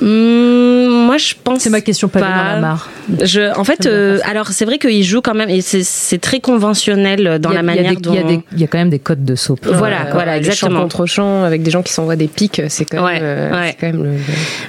Hum, 0.00 0.79
moi, 1.00 1.16
je 1.16 1.34
pense. 1.42 1.60
C'est 1.60 1.70
ma 1.70 1.80
question 1.80 2.08
pas, 2.08 2.20
pas. 2.20 2.54
la 2.54 2.60
mare. 2.60 2.88
Je, 3.22 3.56
en 3.58 3.64
fait, 3.64 3.86
euh, 3.86 4.18
alors 4.24 4.48
c'est 4.48 4.64
vrai 4.64 4.78
qu'il 4.78 5.02
joue 5.02 5.20
quand 5.20 5.34
même, 5.34 5.50
et 5.50 5.60
c'est 5.60 6.18
très 6.18 6.40
conventionnel 6.40 7.38
dans 7.40 7.50
la 7.50 7.62
manière 7.62 7.96
dont. 7.96 8.14
Il 8.52 8.60
y, 8.60 8.64
a 8.64 8.66
quand 8.66 8.78
même 8.78 8.90
des 8.90 8.98
codes 8.98 9.24
de 9.24 9.34
soap. 9.34 9.66
Voilà, 9.66 10.08
voilà, 10.12 10.36
exactement. 10.36 10.76
Champ 10.76 10.82
contre 10.82 11.06
champ, 11.06 11.44
avec 11.44 11.62
des 11.62 11.70
gens 11.70 11.82
qui 11.82 11.92
s'envoient 11.92 12.16
des 12.16 12.28
pics, 12.28 12.62
c'est 12.68 12.84
quand, 12.84 13.06
même, 13.06 13.22
euh, 13.22 13.70
quand 13.80 13.86
même 13.86 14.04
le... 14.04 14.10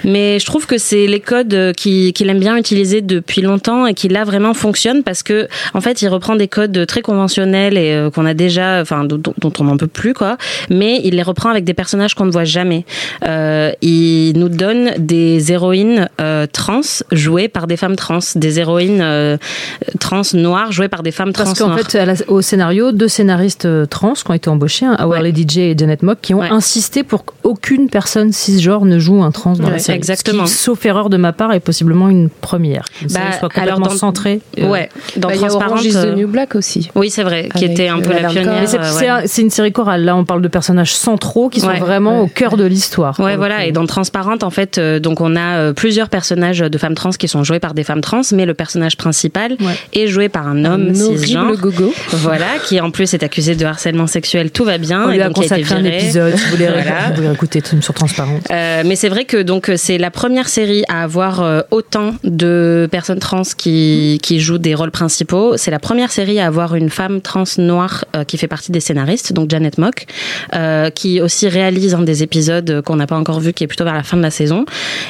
Mais 0.04 0.40
je 0.40 0.46
trouve 0.46 0.66
que 0.66 0.78
c'est 0.78 1.08
les 1.08 1.20
codes 1.20 1.74
qu'il 1.76 2.30
aime 2.30 2.40
bien 2.40 2.58
utiliser 2.58 3.02
depuis 3.02 3.42
longtemps 3.42 3.86
et 3.86 3.94
qui 3.94 4.08
là 4.08 4.24
vraiment 4.24 4.54
fonctionnent 4.54 5.04
parce 5.04 5.24
que, 5.24 5.48
en 5.74 5.82
fait, 5.82 6.02
il 6.02 6.08
reprend 6.08 6.36
des 6.36 6.48
codes 6.48 6.86
très 6.86 7.02
conventionnels 7.02 7.78
et 7.78 7.94
euh, 7.94 8.10
qu'on 8.10 8.26
a 8.26 8.34
déjà, 8.34 8.82
enfin, 8.82 9.04
dont, 9.04 9.22
dont 9.38 9.54
on 9.60 9.64
n'en 9.64 9.78
peut 9.78 9.88
plus, 9.88 10.14
quoi. 10.14 10.38
Mais 10.70 11.02
il 11.04 11.16
les 11.16 11.24
reprend 11.24 11.50
avec 11.50 11.64
des 11.64 11.74
personnages 11.74 12.16
qu'on 12.16 12.26
ne 12.26 12.32
voit 12.32 12.44
jamais. 12.44 12.86
Euh, 13.28 13.72
il 13.82 14.38
nous 14.38 14.50
donne 14.50 14.92
des 14.98 15.52
héroïnes 15.52 16.10
euh, 16.22 16.46
trans 16.52 16.82
jouées 17.12 17.48
par 17.48 17.68
des 17.68 17.78
femmes 17.78 17.96
trans, 17.96 18.20
des 18.36 18.60
héroïnes 18.60 19.02
euh, 19.02 19.38
trans 20.00 20.22
noires 20.34 20.72
jouées 20.72 20.88
par 20.88 21.02
des 21.02 21.12
femmes 21.12 21.34
trans. 21.34 21.46
Parce 21.46 21.60
qu'en 21.60 21.76
fait, 21.76 22.26
au 22.28 22.42
scénario, 22.42 22.92
deux 22.92 23.08
scénaristes 23.08 23.66
euh, 23.66 23.86
trans 23.86 24.14
qui 24.14 24.30
ont 24.30 24.34
été 24.34 24.50
embauchés, 24.50 24.86
hein, 24.86 24.98
Our 25.04 25.20
Lady 25.20 25.46
J 25.48 25.62
et 25.62 25.76
Janet 25.78 26.04
Mock, 26.04 26.20
qui 26.22 26.34
ont 26.34 26.42
insisté 26.42 27.04
pour 27.04 27.26
qu'aucune 27.26 27.90
personne 27.90 28.32
cisgenre 28.32 28.86
ne 28.86 29.00
joue 29.00 29.24
un 29.24 29.32
trans 29.32 29.54
dans 29.54 29.70
la 29.70 29.80
série. 29.80 29.98
Exactement. 29.98 30.46
Ce 30.46 30.52
qui, 30.52 30.58
sauf 30.58 30.86
erreur 30.86 31.10
de 31.10 31.18
ma 31.18 31.34
part, 31.34 31.54
est 31.54 31.60
possiblement 31.60 32.10
une 32.10 32.30
première. 32.30 32.86
Une 33.02 33.08
bah, 33.08 33.20
soit 33.40 33.50
complètement 33.50 33.76
alors 33.78 33.90
dans, 33.90 33.96
centrée. 33.96 34.42
Ouais. 34.60 34.90
Dans 35.18 35.30
bah, 35.30 35.36
Transparente. 35.36 35.84
Il 35.84 35.92
y 35.92 35.98
a 35.98 36.06
the 36.06 36.16
New 36.16 36.28
Black 36.28 36.56
aussi. 36.56 36.92
Oui, 36.96 37.10
c'est 37.10 37.24
vrai, 37.24 37.50
qui 37.56 37.66
était 37.66 37.88
un 37.88 38.00
peu 38.00 38.14
la 38.14 38.30
pionnière. 38.30 38.70
C'est 39.26 39.42
une 39.42 39.50
série 39.50 39.72
chorale. 39.72 40.06
Là, 40.06 40.16
on 40.16 40.26
parle 40.26 40.42
de 40.42 40.48
personnages 40.48 40.94
centraux 40.94 41.50
qui 41.50 41.62
sont 41.62 41.74
vraiment 41.74 42.22
au 42.22 42.28
cœur 42.28 42.58
de 42.58 42.66
l'histoire. 42.66 43.20
Ouais, 43.20 43.38
voilà. 43.38 43.66
Et 43.66 43.72
dans 43.72 43.86
Transparente, 43.88 44.44
en 44.44 44.52
fait, 44.52 44.80
donc 44.80 45.20
on 45.20 45.36
a 45.36 45.74
plusieurs 45.74 46.10
personnages 46.12 46.60
de 46.60 46.78
femmes 46.78 46.96
trans 46.96 47.10
qui 47.12 47.28
sont 47.28 47.44
joués 47.44 47.60
par 47.60 47.74
des 47.74 47.84
femmes 47.84 48.02
trans, 48.02 48.22
mais 48.34 48.46
le 48.46 48.54
personnage 48.54 48.98
principal 48.98 49.58
est 49.94 50.08
joué 50.08 50.30
par 50.30 50.48
un 50.48 50.66
homme 50.66 50.94
cisgenre. 50.94 51.56
gogo. 51.58 51.94
Voilà, 52.12 52.60
qui 52.66 52.80
en 52.80 52.92
plus 52.92 53.14
est 53.14 53.24
accusé 53.24 53.56
de 53.56 53.66
harcèlement 53.66 54.08
sexuel. 54.08 54.52
Tout 54.52 54.66
va 54.66 54.78
bien. 54.78 55.06
On 55.08 55.12
et 55.12 55.16
lui 55.16 55.22
a 55.22 55.28
donc 55.28 55.38
consacré 55.38 55.76
un 55.76 55.84
épisode. 55.84 56.36
Si 56.36 56.44
vous 56.46 56.52
voulez, 56.52 56.68
voilà. 56.72 57.12
vous 57.16 57.34
écouter 57.34 57.62
sur 57.82 57.94
Transparente. 57.94 58.44
Euh, 58.52 58.84
mais 58.86 58.96
c'est 58.96 59.10
vrai 59.10 59.26
que 59.26 59.42
donc 59.42 59.72
c'est 59.76 59.98
la 59.98 60.12
première 60.12 60.50
série 60.50 60.84
à 60.88 61.04
avoir 61.04 61.42
euh, 61.42 61.62
autant 61.72 62.16
de 62.24 62.88
personnes 62.92 63.20
trans 63.20 63.42
qui, 63.58 64.20
qui 64.22 64.40
jouent 64.40 64.58
des 64.58 64.76
rôles 64.76 64.92
principaux. 64.92 65.58
C'est 65.58 65.72
la 65.72 65.80
première 65.80 66.12
série 66.12 66.40
à 66.40 66.48
avoir 66.48 66.76
une 66.76 66.90
femme 66.90 67.22
trans 67.22 67.44
noire 67.58 68.06
euh, 68.16 68.24
qui 68.24 68.38
fait 68.38 68.48
partie 68.48 68.72
des 68.72 68.80
scénaristes, 68.80 69.34
donc 69.34 69.50
Janet 69.50 69.78
Mock, 69.78 70.06
euh, 70.54 70.90
qui 70.90 71.22
aussi 71.22 71.48
réalise 71.48 71.94
un 71.96 72.02
des 72.02 72.24
épisodes 72.24 72.82
qu'on 72.82 72.96
n'a 72.96 73.08
pas 73.08 73.18
encore 73.18 73.40
vu, 73.40 73.54
qui 73.54 73.64
est 73.64 73.68
plutôt 73.68 73.84
vers 73.84 73.94
la 73.94 74.04
fin 74.04 74.18
de 74.18 74.22
la 74.22 74.32
saison. 74.32 74.66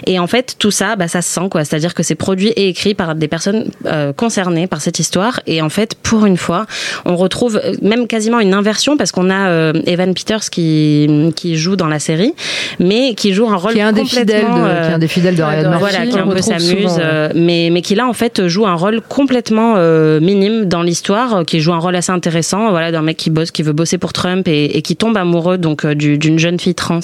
Et 0.05 0.19
en 0.19 0.27
fait, 0.27 0.55
tout 0.59 0.71
ça, 0.71 0.90
bah, 0.95 1.07
ça 1.07 1.21
se 1.21 1.29
sent 1.29 1.49
quoi. 1.49 1.63
C'est-à-dire 1.65 1.93
que 1.93 2.03
c'est 2.03 2.15
produit 2.15 2.49
et 2.49 2.69
écrit 2.69 2.93
par 2.93 3.15
des 3.15 3.27
personnes 3.27 3.71
euh, 3.85 4.13
concernées 4.13 4.67
par 4.67 4.81
cette 4.81 4.99
histoire. 4.99 5.39
Et 5.47 5.61
en 5.61 5.69
fait, 5.69 5.95
pour 5.95 6.25
une 6.25 6.37
fois, 6.37 6.65
on 7.05 7.15
retrouve 7.15 7.61
euh, 7.63 7.73
même 7.81 8.07
quasiment 8.07 8.39
une 8.39 8.53
inversion 8.53 8.97
parce 8.97 9.11
qu'on 9.11 9.29
a 9.29 9.49
euh, 9.49 9.73
Evan 9.85 10.13
Peters 10.13 10.49
qui 10.49 11.31
qui 11.35 11.55
joue 11.55 11.75
dans 11.75 11.87
la 11.87 11.99
série, 11.99 12.33
mais 12.79 13.13
qui 13.15 13.33
joue 13.33 13.47
un 13.49 13.55
rôle 13.55 13.73
qui 13.73 13.79
est 13.79 13.83
un 13.83 13.91
des 13.91 14.05
fidèles 14.05 14.45
de, 14.45 14.49
euh, 14.49 14.81
qui 14.81 14.89
est 14.89 14.93
un 14.93 14.99
des 14.99 15.07
fidèles 15.07 15.35
de 15.35 15.43
Ryan 15.43 15.69
Murphy. 15.69 15.79
Voilà, 15.79 16.05
qui 16.07 16.19
un 16.19 16.27
peu 16.27 16.41
s'amuse, 16.41 17.01
mais 17.35 17.69
mais 17.71 17.81
qui 17.81 17.95
là 17.95 18.07
en 18.07 18.13
fait 18.13 18.47
joue 18.47 18.65
un 18.65 18.75
rôle 18.75 19.01
complètement 19.01 19.75
minime 20.19 20.65
dans 20.65 20.83
l'histoire, 20.83 21.45
qui 21.45 21.59
joue 21.59 21.73
un 21.73 21.79
rôle 21.79 21.95
assez 21.95 22.11
intéressant. 22.11 22.69
Voilà, 22.71 22.91
d'un 22.91 23.01
mec 23.01 23.17
qui 23.17 23.29
bosse, 23.29 23.51
qui 23.51 23.63
veut 23.63 23.73
bosser 23.73 23.97
pour 23.97 24.13
Trump 24.13 24.47
et, 24.47 24.77
et 24.77 24.81
qui 24.81 24.95
tombe 24.95 25.17
amoureux 25.17 25.57
donc 25.57 25.85
d'une 25.85 26.39
jeune 26.39 26.59
fille 26.59 26.75
trans 26.75 26.99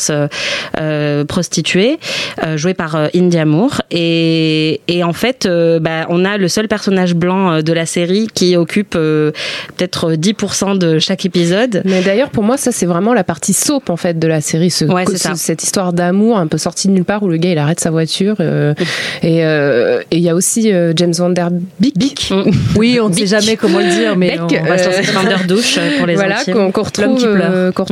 prostituée, 1.27 2.00
jouée 2.56 2.74
par 2.74 2.96
India 3.15 3.46
Moore. 3.46 3.76
Et 3.91 4.81
et 4.88 5.03
en 5.03 5.13
fait, 5.13 5.48
bah, 5.81 6.05
on 6.10 6.25
a 6.25 6.38
le 6.38 6.48
seul 6.48 6.67
personnage 6.67 7.15
blanc 7.15 7.62
de 7.62 7.74
la 7.74 7.86
série 7.86 8.27
qui 8.34 8.55
occupe 8.55 8.91
peut-être 8.91 10.13
10% 10.13 10.77
de 10.77 11.00
chaque 11.00 11.25
épisode. 11.25 11.81
Mais 11.86 12.01
d'ailleurs, 12.01 12.29
pour 12.29 12.43
moi, 12.43 12.57
ça 12.57 12.72
c'est 12.72 12.86
vraiment 12.86 13.13
la 13.13 13.24
partie 13.24 13.53
soap 13.53 13.89
en 13.89 13.98
fait 13.98 14.17
de 14.19 14.27
la 14.27 14.41
série, 14.41 14.69
ce, 14.72 14.86
Ouais, 14.86 15.05
ce- 15.05 15.36
cette 15.36 15.63
histoire 15.63 15.93
d'amour 15.93 16.38
un 16.38 16.48
peu 16.48 16.57
sortie 16.57 16.88
de 16.88 16.93
nulle 16.93 17.05
part 17.05 17.24
où 17.24 17.27
le 17.29 17.38
gars 17.38 17.51
il 17.51 17.57
arrête 17.57 17.79
sa 17.79 17.91
voiture 17.91 18.36
euh, 18.39 18.74
et 19.22 19.46
euh, 19.46 20.01
il 20.12 20.19
y 20.19 20.29
a 20.29 20.36
aussi 20.36 20.72
euh, 20.72 20.93
James 20.96 21.13
Van 21.17 21.29
Der 21.29 21.50
Beek. 21.79 22.31
Oui, 22.75 23.00
on 23.01 23.10
ne 23.10 23.13
sait 23.13 23.27
jamais 23.27 23.55
comment 23.55 23.79
le 23.79 23.86
dire, 23.89 24.15
mais 24.15 24.31
Beck, 24.31 24.41
on 24.41 24.48
va 24.65 24.74
euh, 24.74 24.86
lancer 24.86 25.12
Van 25.12 25.24
der 25.24 25.46
douche 25.48 25.79
pour 25.98 26.05
les 26.05 26.15
voilà 26.15 26.43
qu'on 26.46 26.51
L'homme 26.53 26.72
retrouve 26.75 27.25
euh, 27.25 27.72
qu'on 27.72 27.86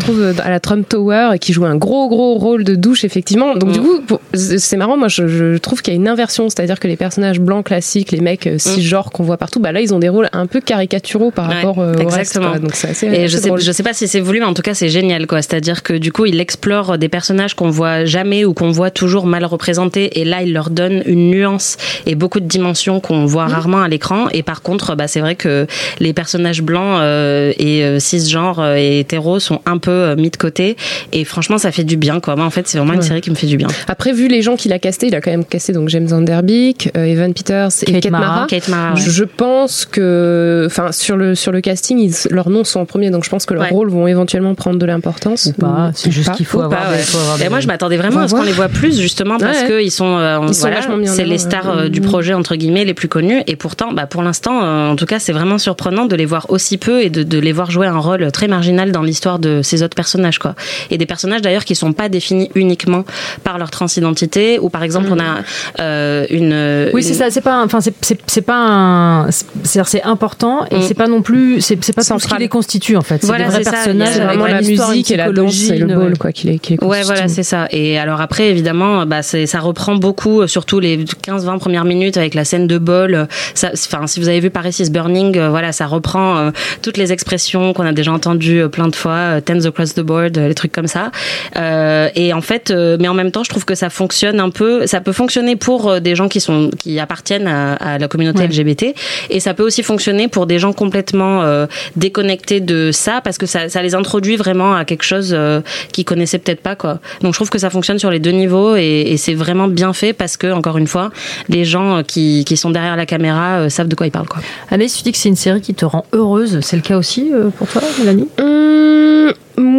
à 0.44 0.50
la 0.50 0.60
Trump 0.60 0.88
Tower 0.88 1.32
et 1.36 1.40
qui 1.40 1.54
joue 1.54 1.66
un 1.66 1.76
gros 1.76 2.08
gros 2.10 2.36
rôle 2.36 2.64
de 2.64 2.76
douche 2.76 3.04
effectivement. 3.04 3.56
Donc 3.56 3.72
du 3.72 3.80
coup 3.80 4.02
c'est 4.34 4.78
marrant. 4.78 4.98
Moi 4.98 5.08
je, 5.08 5.28
je 5.28 5.58
trouve 5.58 5.75
qu'il 5.82 5.94
y 5.94 5.98
a 5.98 6.00
une 6.00 6.08
inversion 6.08 6.50
c'est-à-dire 6.50 6.80
que 6.80 6.88
les 6.88 6.96
personnages 6.98 7.40
blancs 7.40 7.66
classiques 7.66 8.12
les 8.12 8.22
mecs 8.22 8.48
euh, 8.48 8.58
cisgenres 8.58 9.12
qu'on 9.12 9.24
voit 9.24 9.38
partout 9.38 9.60
bah 9.60 9.72
là 9.72 9.82
ils 9.82 9.94
ont 9.94 10.00
des 10.00 10.10
rôles 10.10 10.30
un 10.34 10.46
peu 10.48 10.62
caricaturaux 10.62 11.32
par 11.32 11.50
Ouais, 11.50 11.56
rapport 11.56 11.80
euh, 11.80 11.94
au 11.94 11.98
reste 12.08 12.18
exactement. 12.20 12.50
quoi. 12.52 12.60
donc 12.60 12.76
c'est 12.76 12.90
assez, 12.90 13.08
Et 13.08 13.28
je 13.28 13.38
sais, 13.38 13.48
drôle. 13.48 13.62
je 13.62 13.72
sais 13.72 13.84
pas 13.84 13.94
si 13.94 14.08
c'est 14.08 14.20
voulu, 14.20 14.40
mais 14.40 14.46
en 14.46 14.54
tout 14.54 14.62
cas 14.62 14.74
c'est 14.74 14.90
génial 14.90 15.28
quoi. 15.28 15.42
C'est-à-dire 15.42 15.84
que 15.84 15.94
du 15.94 16.12
coup 16.12 16.26
il 16.26 16.40
explore 16.40 16.98
des 16.98 17.10
personnages 17.10 17.54
qu'on 17.56 17.70
voit 17.70 18.06
jamais 18.06 18.46
ou 18.46 18.54
qu'on 18.54 18.72
voit 18.72 18.92
toujours 18.92 19.26
mal 19.28 19.46
représentés, 19.46 20.20
et 20.20 20.26
là 20.26 20.42
il 20.42 20.54
leur 20.54 20.70
donne 20.70 21.04
une 21.06 21.30
nuance 21.30 21.78
et 22.06 22.16
beaucoup 22.16 22.40
de 22.40 22.48
dimensions 22.48 23.00
qu'on 23.00 23.26
voit 23.26 23.46
rarement 23.48 23.82
à 23.82 23.88
l'écran. 23.88 24.28
Et 24.32 24.44
par 24.44 24.62
contre, 24.62 24.96
bah 24.96 25.08
c'est 25.08 25.20
vrai 25.20 25.36
que 25.36 25.68
les 26.00 26.14
personnages 26.14 26.62
blancs 26.62 27.00
euh, 27.02 27.54
et 27.58 28.00
cisgenres 28.00 28.66
et 28.76 29.00
hétéros 29.00 29.40
sont 29.40 29.62
un 29.66 29.78
peu 29.78 30.16
mis 30.16 30.30
de 30.30 30.38
côté. 30.38 30.76
Et 31.14 31.24
franchement, 31.26 31.58
ça 31.58 31.72
fait 31.72 31.84
du 31.84 31.98
bien 31.98 32.20
quoi. 32.20 32.36
Moi 32.36 32.46
en 32.46 32.50
fait, 32.50 32.68
c'est 32.68 32.78
vraiment 32.78 32.94
une 32.94 33.00
Ouais. 33.00 33.06
série 33.06 33.22
qui 33.22 33.30
me 33.30 33.36
fait 33.36 33.48
du 33.48 33.58
bien. 33.58 33.68
Après, 33.88 34.14
vu 34.14 34.28
les 34.28 34.42
gens 34.42 34.56
qu'il 34.56 34.72
a 34.74 34.80
castés, 34.80 35.08
il 35.08 35.16
a 35.16 35.22
quand 35.22 35.32
même 35.32 35.46
casté 35.46 35.65
donc 35.74 35.90
James 35.90 36.06
Van 36.08 36.22
Der 36.22 36.42
Beek, 36.44 36.92
euh, 36.98 37.04
Evan 37.06 37.34
Peters 37.34 37.70
et 37.84 37.86
Kate 37.92 38.04
Kate, 38.04 38.12
Mara. 38.12 38.26
Mara. 38.26 38.48
Kate 38.48 38.68
Mara, 38.70 38.94
ouais. 38.94 39.00
Je, 39.02 39.10
je 39.10 39.24
pense 39.24 39.86
que, 39.86 40.64
enfin, 40.68 40.92
sur 40.92 41.18
le 41.18 41.36
sur 41.36 41.52
le 41.52 41.62
casting, 41.62 42.00
ils- 42.00 42.14
leurs 42.32 42.50
noms 42.50 42.64
sont 42.64 42.80
en 42.80 42.86
premier, 42.86 43.10
donc 43.10 43.24
je 43.24 43.30
pense 43.30 43.46
que 43.46 43.54
leurs 43.54 43.64
Ouais. 43.64 43.70
rôles 43.70 43.90
vont 43.90 44.08
éventuellement 44.08 44.56
prendre 44.56 44.78
de 44.80 44.86
l'importance. 44.86 45.46
Ou 45.48 45.54
pas, 45.54 45.92
c'est 45.94 46.12
juste 46.12 46.30
pas. 46.30 46.36
qu'il 46.36 46.46
faut 46.46 46.60
Ou 46.60 46.64
avoir 46.64 46.82
pas, 46.84 46.90
des- 46.92 46.96
ouais. 46.98 47.02
faut 47.04 47.18
avoir 47.18 47.42
Et 47.42 47.50
moi, 47.50 47.60
je 47.60 47.68
m'attendais 47.68 47.98
vraiment 47.98 48.22
à 48.22 48.28
ce 48.28 48.34
qu'on 48.36 48.44
les 48.44 48.52
voit 48.52 48.70
plus, 48.70 49.00
justement, 49.00 49.38
parce 49.38 49.62
Ouais. 49.62 49.68
que 49.68 49.82
ils 49.84 49.92
sont, 49.92 50.18
euh, 50.18 50.40
Ils 50.48 50.54
sont 50.54 50.62
voilà, 50.68 50.82
c'est 51.06 51.26
les 51.26 51.38
stars 51.38 51.70
euh, 51.70 51.90
du 51.90 52.02
projet 52.02 52.34
entre 52.34 52.56
guillemets 52.56 52.86
les 52.86 52.94
plus 52.94 53.08
connus. 53.08 53.42
Et 53.48 53.56
pourtant, 53.56 53.92
bah, 53.94 54.06
pour 54.06 54.24
l'instant, 54.24 54.64
euh, 54.64 54.90
en 54.92 54.96
tout 54.96 55.06
cas, 55.06 55.20
c'est 55.20 55.34
vraiment 55.34 55.58
surprenant 55.58 56.06
de 56.06 56.16
les 56.16 56.26
voir 56.26 56.46
aussi 56.50 56.78
peu 56.78 57.02
et 57.02 57.10
de, 57.10 57.24
de 57.24 57.40
les 57.40 57.52
voir 57.52 57.72
jouer 57.72 57.88
un 57.88 57.98
rôle 57.98 58.32
très 58.32 58.48
marginal 58.48 58.92
dans 58.92 59.02
l'histoire 59.02 59.40
de 59.40 59.62
ces 59.64 59.84
autres 59.84 59.96
personnages, 59.96 60.40
quoi. 60.40 60.56
Et 60.92 60.98
des 60.98 61.06
personnages 61.06 61.42
d'ailleurs 61.42 61.66
qui 61.66 61.76
sont 61.76 61.94
pas 61.94 62.10
définis 62.10 62.50
uniquement 62.56 63.04
par 63.44 63.58
leur 63.58 63.72
transidentité, 63.72 64.60
ou 64.60 64.70
par 64.70 64.84
exemple, 64.84 65.08
on 65.12 65.20
a 65.20 65.42
euh, 65.80 66.26
une. 66.30 66.90
Oui, 66.94 67.02
une- 67.02 67.08
c'est 67.08 67.14
ça. 67.14 67.30
C'est 67.30 67.42
pas, 67.42 67.64
enfin, 67.64 67.80
c'est- 67.82 68.42
pas 68.42 68.56
un. 68.58 69.32
c'est- 69.32 70.04
important 70.04 70.66
et 70.72 70.78
Mm. 70.78 70.82
c'est 70.82 70.94
pas 70.94 71.08
non 71.08 71.22
plus. 71.22 71.62
C'est 71.62 71.76
pas 71.76 71.82
tout 71.82 71.92
ce 71.94 72.00
qui 72.02 72.06
Central. 72.06 72.40
les 72.40 72.48
constitue 72.50 72.96
en 72.98 73.02
fait. 73.02 73.20
C'est 73.22 73.28
Voilà, 73.28 73.46
des 73.46 73.52
vrais 73.52 73.64
personnages. 73.64 74.18
avec 74.20 74.40
la 74.40 74.62
musique 74.62 75.12
et 75.12 75.18
la 75.18 75.32
danse 75.32 75.70
et 75.70 75.78
le 75.78 75.86
ball 75.88 76.10
ouais. 76.12 76.18
quoi 76.18 76.32
qui 76.32 76.48
les 76.48 76.60
qui 76.60 76.74
les 76.78 76.86
Ouais, 76.86 77.04
voilà, 77.04 77.28
c'est 77.28 77.44
ça. 77.44 77.68
Et 77.72 77.98
alors 77.98 78.22
après, 78.22 78.50
évidemment, 78.50 79.06
bah, 79.06 79.22
ça 79.24 79.60
reprend 79.60 79.96
beaucoup, 79.96 80.42
euh, 80.42 80.48
surtout 80.48 80.80
les 80.80 81.06
15-20 81.22 81.58
premières 81.60 81.86
minutes 81.86 82.18
avec 82.18 82.34
la 82.34 82.46
scène 82.46 82.68
de 82.68 82.78
bol. 82.78 83.28
Ça, 83.54 83.72
Enfin, 83.74 84.08
si 84.08 84.20
vous 84.20 84.28
avez 84.30 84.40
vu 84.40 84.50
Paris 84.50 84.76
is 84.80 84.90
Burning, 84.90 85.38
euh, 85.38 85.50
voilà, 85.50 85.72
ça 85.72 85.86
reprend 85.86 86.38
euh, 86.38 86.52
toutes 86.82 86.98
les 86.98 87.12
expressions 87.12 87.74
qu'on 87.74 87.86
a 87.86 87.92
déjà 87.94 88.12
entendues 88.12 88.62
euh, 88.62 88.68
plein 88.68 88.88
de 88.88 88.96
fois, 88.96 89.12
euh, 89.14 89.42
Tens 89.42 89.66
across 89.66 89.94
the 89.94 90.00
board, 90.02 90.38
euh, 90.38 90.48
les 90.48 90.56
trucs 90.56 90.72
comme 90.72 90.88
ça. 90.88 91.12
Euh, 91.56 92.10
et 92.16 92.34
en 92.34 92.42
fait, 92.42 92.72
euh, 92.72 92.98
mais 93.00 93.08
en 93.08 93.14
même 93.14 93.32
temps, 93.32 93.44
je 93.44 93.50
trouve 93.50 93.66
que 93.66 93.76
ça 93.76 93.90
fonctionne 93.90 94.40
un 94.40 94.50
peu. 94.50 94.88
Ça 94.88 95.02
peut 95.02 95.12
fonctionner 95.12 95.45
pour 95.56 95.88
euh, 95.90 96.00
des 96.00 96.16
gens 96.16 96.28
qui 96.28 96.40
sont 96.40 96.72
qui 96.80 97.00
appartiennent 97.00 97.48
à, 97.48 97.74
à 97.74 97.98
la 98.00 98.08
communauté 98.08 98.40
Ouais. 98.40 98.48
LGBT, 98.48 98.96
et 99.30 99.40
ça 99.40 99.54
peut 99.54 99.64
aussi 99.64 99.82
fonctionner 99.84 100.28
pour 100.28 100.46
des 100.46 100.60
gens 100.60 100.74
complètement 100.74 101.44
euh, 101.44 101.68
déconnectés 101.96 102.60
de 102.60 102.92
ça, 102.92 103.22
parce 103.24 103.38
que 103.38 103.46
ça, 103.46 103.70
ça 103.70 103.82
les 103.82 103.96
introduit 103.96 104.36
vraiment 104.36 104.74
à 104.76 104.84
quelque 104.86 105.04
chose 105.04 105.32
euh, 105.34 105.62
qu'ils 105.92 106.06
connaissaient 106.06 106.40
peut-être 106.40 106.62
pas, 106.62 106.76
quoi. 106.76 107.00
Donc 107.22 107.34
je 107.34 107.38
trouve 107.38 107.50
que 107.50 107.60
ça 107.60 107.70
fonctionne 107.70 108.00
sur 108.00 108.10
les 108.12 108.20
deux 108.20 108.32
niveaux, 108.32 108.76
et, 108.76 109.04
et 109.12 109.18
c'est 109.18 109.34
vraiment 109.36 109.68
bien 109.68 109.94
fait 109.94 110.14
parce 110.14 110.38
que 110.38 110.52
encore 110.52 110.78
une 110.78 110.88
fois, 110.88 111.12
les 111.50 111.66
gens 111.66 111.98
euh, 111.98 112.02
qui, 112.02 112.44
qui 112.46 112.58
sont 112.58 112.72
derrière 112.72 112.96
la 112.96 113.06
caméra 113.06 113.60
euh, 113.60 113.70
savent 113.70 113.88
de 113.88 113.96
quoi 113.96 114.08
ils 114.08 114.12
parlent, 114.12 114.28
quoi. 114.28 114.42
Anaïs, 114.72 114.96
tu 114.98 115.04
dis 115.04 115.12
que 115.12 115.18
c'est 115.18 115.30
une 115.30 115.36
série 115.36 115.62
qui 115.62 115.74
te 115.74 115.86
rend 115.86 116.06
heureuse. 116.14 116.60
C'est 116.62 116.76
le 116.78 116.82
cas 116.82 116.98
aussi 116.98 117.32
euh, 117.34 117.50
pour 117.58 117.68
toi, 117.68 117.82
Mélanie? 118.00 118.28
Hum, 118.40 118.55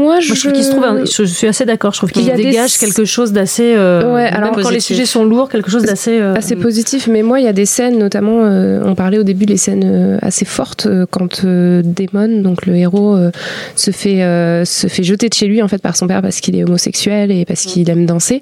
moi, 0.06 0.20
je, 0.20 0.28
Moi, 0.28 0.36
je 0.36 0.40
trouve 0.40 0.52
qu'il 0.52 0.64
se 0.64 0.70
trouve. 0.70 0.84
un- 0.84 1.04
Je 1.04 1.24
suis 1.24 1.46
assez 1.46 1.64
d'accord. 1.64 1.92
Je 1.92 1.98
trouve 1.98 2.10
qu'il 2.10 2.30
a 2.30 2.36
des- 2.36 2.44
dégage 2.44 2.78
quelque 2.78 3.04
chose 3.04 3.32
d'assez. 3.32 3.74
euh, 3.76 4.14
Ouais, 4.14 4.24
même 4.30 4.34
alors 4.34 4.52
quand 4.52 4.70
les 4.70 4.80
sujets 4.80 5.04
sont 5.06 5.24
lourds, 5.24 5.48
quelque 5.48 5.70
chose 5.70 5.82
d'assez. 5.82 6.18
euh, 6.20 6.34
assez 6.34 6.56
positif, 6.56 7.08
mais 7.08 7.22
moi 7.22 7.40
il 7.40 7.44
y 7.44 7.48
a 7.48 7.52
des 7.52 7.66
scènes, 7.66 7.98
notamment, 7.98 8.40
euh, 8.44 8.80
on 8.84 8.94
parlait 8.94 9.18
au 9.18 9.22
début 9.24 9.46
des 9.46 9.56
scènes 9.56 9.84
euh, 9.84 10.18
assez 10.22 10.44
fortes 10.44 10.86
euh, 10.86 11.06
quand 11.10 11.44
euh, 11.44 11.82
Damon, 11.84 12.40
donc 12.42 12.66
le 12.66 12.76
héros, 12.76 13.16
euh, 13.16 13.30
se 13.74 13.90
fait 13.90 14.22
euh, 14.22 14.64
se 14.64 14.86
fait 14.86 15.02
jeter 15.02 15.28
de 15.28 15.34
chez 15.34 15.46
lui 15.46 15.62
en 15.62 15.68
fait 15.68 15.78
par 15.82 15.96
son 15.96 16.06
père 16.06 16.22
parce 16.22 16.40
qu'il 16.40 16.56
est 16.56 16.64
homosexuel 16.64 17.30
et 17.30 17.44
parce 17.44 17.62
qu'il 17.64 17.88
aime 17.90 18.06
danser. 18.06 18.40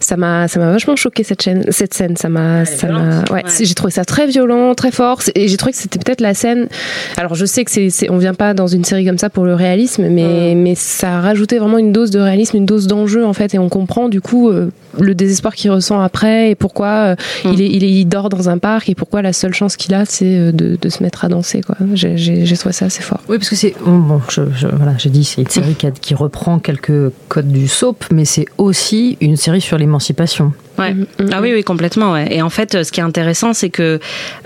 Ça 0.00 0.16
m'a 0.16 0.48
ça 0.48 0.58
m'a 0.60 0.70
vachement 0.70 0.96
choqué 0.96 1.22
cette 1.24 1.42
scène, 1.42 1.64
cette 1.70 1.94
scène. 1.94 2.16
Ça 2.16 2.28
m'a 2.28 2.64
ça 2.64 2.88
m'a 2.88 3.20
ouais, 3.30 3.36
Ouais. 3.36 3.42
j'ai 3.60 3.74
trouvé 3.74 3.90
ça 3.92 4.04
très 4.04 4.26
violent, 4.26 4.74
très 4.74 4.90
fort 4.90 5.20
et 5.34 5.48
j'ai 5.48 5.56
trouvé 5.56 5.72
que 5.72 5.78
c'était 5.78 5.98
peut-être 5.98 6.20
la 6.20 6.34
scène. 6.34 6.68
Alors 7.16 7.34
je 7.34 7.44
sais 7.46 7.64
que 7.64 7.70
c'est 7.70 7.90
c'est- 7.90 8.10
on 8.10 8.18
vient 8.18 8.34
pas 8.34 8.54
dans 8.54 8.66
une 8.66 8.84
série 8.84 9.04
comme 9.06 9.18
ça 9.18 9.30
pour 9.30 9.44
le 9.44 9.54
réalisme, 9.54 10.08
mais 10.08 10.54
mais 10.54 10.74
ça 10.74 11.05
a 11.06 11.20
rajouté 11.20 11.58
vraiment 11.58 11.78
une 11.78 11.92
dose 11.92 12.10
de 12.10 12.18
réalisme, 12.20 12.56
une 12.56 12.66
dose 12.66 12.86
d'enjeu 12.86 13.24
en 13.24 13.32
fait, 13.32 13.54
et 13.54 13.58
on 13.58 13.68
comprend 13.68 14.08
du 14.08 14.20
coup 14.20 14.50
euh, 14.50 14.70
le 15.00 15.14
désespoir 15.14 15.54
qu'il 15.54 15.70
ressent 15.70 16.00
après 16.00 16.50
et 16.50 16.54
pourquoi 16.54 16.86
euh, 16.88 17.14
Mm. 17.44 17.48
il, 17.52 17.60
est, 17.62 17.68
il, 17.70 17.84
est- 17.84 17.90
il 17.92 18.04
dort 18.06 18.28
dans 18.28 18.48
un 18.48 18.58
parc 18.58 18.88
et 18.88 18.94
pourquoi 18.94 19.22
la 19.22 19.32
seule 19.32 19.54
chance 19.54 19.76
qu'il 19.76 19.94
a 19.94 20.04
c'est 20.04 20.24
euh, 20.38 20.52
de, 20.52 20.76
de 20.80 20.88
se 20.88 21.02
mettre 21.02 21.24
à 21.24 21.28
danser 21.28 21.60
quoi. 21.62 21.76
J'ai- 21.94 22.16
trouvé 22.56 22.72
ça 22.72 22.86
assez 22.86 23.02
fort. 23.02 23.20
Oui, 23.28 23.36
parce 23.38 23.48
que 23.50 23.56
c'est. 23.56 23.74
Bon, 23.84 24.20
je, 24.30 24.42
je- 24.54 24.66
voilà, 24.68 24.94
j'ai 24.98 25.10
dit, 25.10 25.24
c'est 25.24 25.42
une 25.42 25.48
série 25.48 25.74
qui, 25.74 25.86
a- 25.86 25.90
qui 25.90 26.14
reprend 26.14 26.58
quelques 26.58 27.10
codes 27.28 27.48
du 27.48 27.68
soap, 27.68 28.04
mais 28.12 28.24
c'est 28.24 28.46
aussi 28.58 29.18
une 29.20 29.36
série 29.36 29.60
sur 29.60 29.76
l'émancipation. 29.78 30.52
Ouais. 30.78 30.94
Ah 31.32 31.40
oui, 31.40 31.52
oui, 31.54 31.64
complètement. 31.64 32.12
Ouais. 32.12 32.26
Et 32.30 32.42
en 32.42 32.50
fait, 32.50 32.74
euh, 32.74 32.84
ce 32.84 32.92
qui 32.92 33.00
est 33.00 33.04
intéressant, 33.04 33.52
c'est 33.52 33.70
que, 33.70 33.98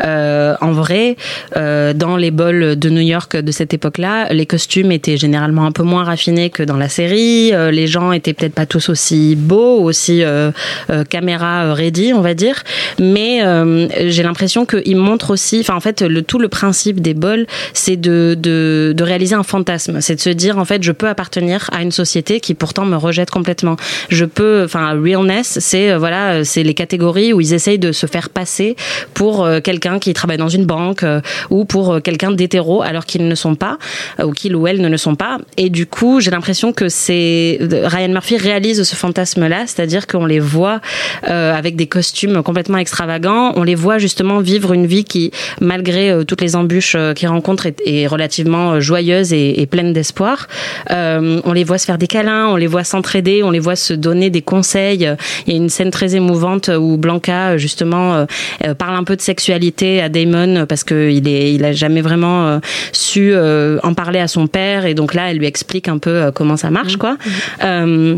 euh, 0.04 0.54
en 0.60 0.72
vrai, 0.72 1.16
euh, 1.56 1.92
dans 1.92 2.16
les 2.16 2.30
bols 2.30 2.76
de 2.76 2.90
New 2.90 3.00
York 3.00 3.36
de 3.36 3.52
cette 3.52 3.74
époque-là, 3.74 4.32
les 4.32 4.46
costumes 4.46 4.92
étaient 4.92 5.16
généralement 5.16 5.64
un 5.66 5.72
peu 5.72 5.82
moins 5.82 6.04
raffinés 6.04 6.50
que 6.50 6.62
dans 6.62 6.76
la 6.76 6.88
série. 6.88 7.52
Euh, 7.52 7.70
les 7.70 7.86
gens 7.86 8.12
étaient 8.12 8.32
peut-être 8.32 8.54
pas 8.54 8.66
tous 8.66 8.88
aussi 8.88 9.36
beaux, 9.36 9.80
aussi 9.80 10.22
euh, 10.22 10.50
euh, 10.90 11.04
caméra 11.04 11.74
ready, 11.74 12.12
on 12.14 12.20
va 12.20 12.34
dire. 12.34 12.62
Mais 12.98 13.42
euh, 13.44 13.88
j'ai 14.08 14.22
l'impression 14.22 14.66
qu'ils 14.66 14.96
montrent 14.96 15.30
aussi. 15.30 15.60
Enfin, 15.60 15.74
en 15.74 15.80
fait, 15.80 16.02
le 16.02 16.22
tout 16.22 16.38
le 16.38 16.48
principe 16.48 17.00
des 17.00 17.14
bols, 17.14 17.46
c'est 17.72 17.96
de, 17.96 18.36
de 18.38 18.92
de 18.96 19.04
réaliser 19.04 19.34
un 19.34 19.42
fantasme. 19.42 20.00
C'est 20.00 20.14
de 20.16 20.20
se 20.20 20.30
dire, 20.30 20.58
en 20.58 20.64
fait, 20.64 20.82
je 20.82 20.92
peux 20.92 21.08
appartenir 21.08 21.68
à 21.72 21.82
une 21.82 21.92
société 21.92 22.40
qui 22.40 22.54
pourtant 22.54 22.84
me 22.84 22.96
rejette 22.96 23.30
complètement. 23.30 23.76
Je 24.08 24.24
peux. 24.24 24.62
Enfin, 24.64 24.92
realness, 24.92 25.58
c'est 25.60 25.96
voilà, 25.96 26.19
euh, 26.28 26.44
c'est 26.44 26.62
les 26.62 26.74
catégories 26.74 27.32
où 27.32 27.40
ils 27.40 27.54
essayent 27.54 27.78
de 27.78 27.92
se 27.92 28.06
faire 28.06 28.30
passer 28.30 28.76
pour 29.14 29.44
euh, 29.44 29.60
quelqu'un 29.60 29.98
qui 29.98 30.12
travaille 30.12 30.36
dans 30.36 30.48
une 30.48 30.66
banque 30.66 31.02
euh, 31.02 31.20
ou 31.50 31.64
pour 31.64 32.00
quelqu'un 32.02 32.30
d'hétéro 32.30 32.82
alors 32.82 33.06
qu'ils 33.06 33.26
ne 33.26 33.34
sont 33.34 33.54
pas 33.54 33.78
ou 34.22 34.32
qu'ils 34.32 34.54
ou 34.56 34.66
elles 34.66 34.80
ne 34.80 34.88
le 34.88 34.96
sont 34.96 35.14
pas. 35.14 35.38
Et 35.56 35.70
du 35.70 35.86
coup, 35.86 36.20
j'ai 36.20 36.30
l'impression 36.30 36.72
que 36.72 36.88
c'est 36.88 37.58
Ryan 37.60 38.08
Murphy 38.08 38.36
réalise 38.36 38.82
ce 38.82 38.94
fantasme-là, 38.94 39.66
c'est-à-dire 39.66 40.06
qu'on 40.06 40.26
les 40.26 40.40
voit 40.40 40.80
avec 41.22 41.76
des 41.76 41.86
costumes 41.86 42.42
complètement 42.42 42.78
extravagants, 42.78 43.52
on 43.56 43.62
les 43.62 43.74
voit 43.74 43.98
justement 43.98 44.40
vivre 44.40 44.72
une 44.72 44.86
vie 44.86 45.04
qui, 45.04 45.30
malgré 45.60 46.24
toutes 46.26 46.40
les 46.40 46.56
embûches 46.56 46.96
qu'ils 47.14 47.28
rencontrent, 47.28 47.66
est, 47.84 48.06
relativement 48.06 48.80
joyeuse 48.80 49.32
et, 49.32 49.66
pleine 49.70 49.92
d'espoir. 49.92 50.48
On 50.90 51.52
les 51.52 51.64
voit 51.64 51.78
se 51.78 51.86
faire 51.86 51.98
des 51.98 52.06
câlins, 52.06 52.48
on 52.48 52.56
les 52.56 52.66
voit 52.66 52.84
s'entraider, 52.84 53.42
on 53.42 53.50
les 53.50 53.60
voit 53.60 53.76
se 53.76 53.94
donner 53.94 54.30
des 54.30 54.42
conseils. 54.42 55.08
Il 55.46 55.52
y 55.52 55.56
a 55.56 55.60
une 55.60 55.68
scène 55.68 55.90
très 55.90 56.09
émouvante 56.14 56.68
où 56.68 56.96
Blanca 56.96 57.56
justement 57.56 58.14
euh, 58.14 58.24
euh, 58.66 58.74
parle 58.74 58.96
un 58.96 59.04
peu 59.04 59.16
de 59.16 59.20
sexualité 59.20 60.00
à 60.00 60.08
Damon 60.08 60.66
parce 60.66 60.84
que 60.84 61.10
il 61.10 61.28
est, 61.28 61.54
il 61.54 61.64
a 61.64 61.72
jamais 61.72 62.00
vraiment 62.00 62.46
euh, 62.46 62.58
su 62.92 63.34
en 63.82 63.94
parler 63.94 64.20
à 64.20 64.28
son 64.28 64.46
père 64.46 64.86
et 64.86 64.94
donc 64.94 65.14
là 65.14 65.30
elle 65.30 65.38
lui 65.38 65.46
explique 65.46 65.88
un 65.88 65.98
peu 65.98 66.30
comment 66.34 66.56
ça 66.56 66.70
marche 66.70 66.96
quoi. 66.96 67.16
Euh, 67.64 68.16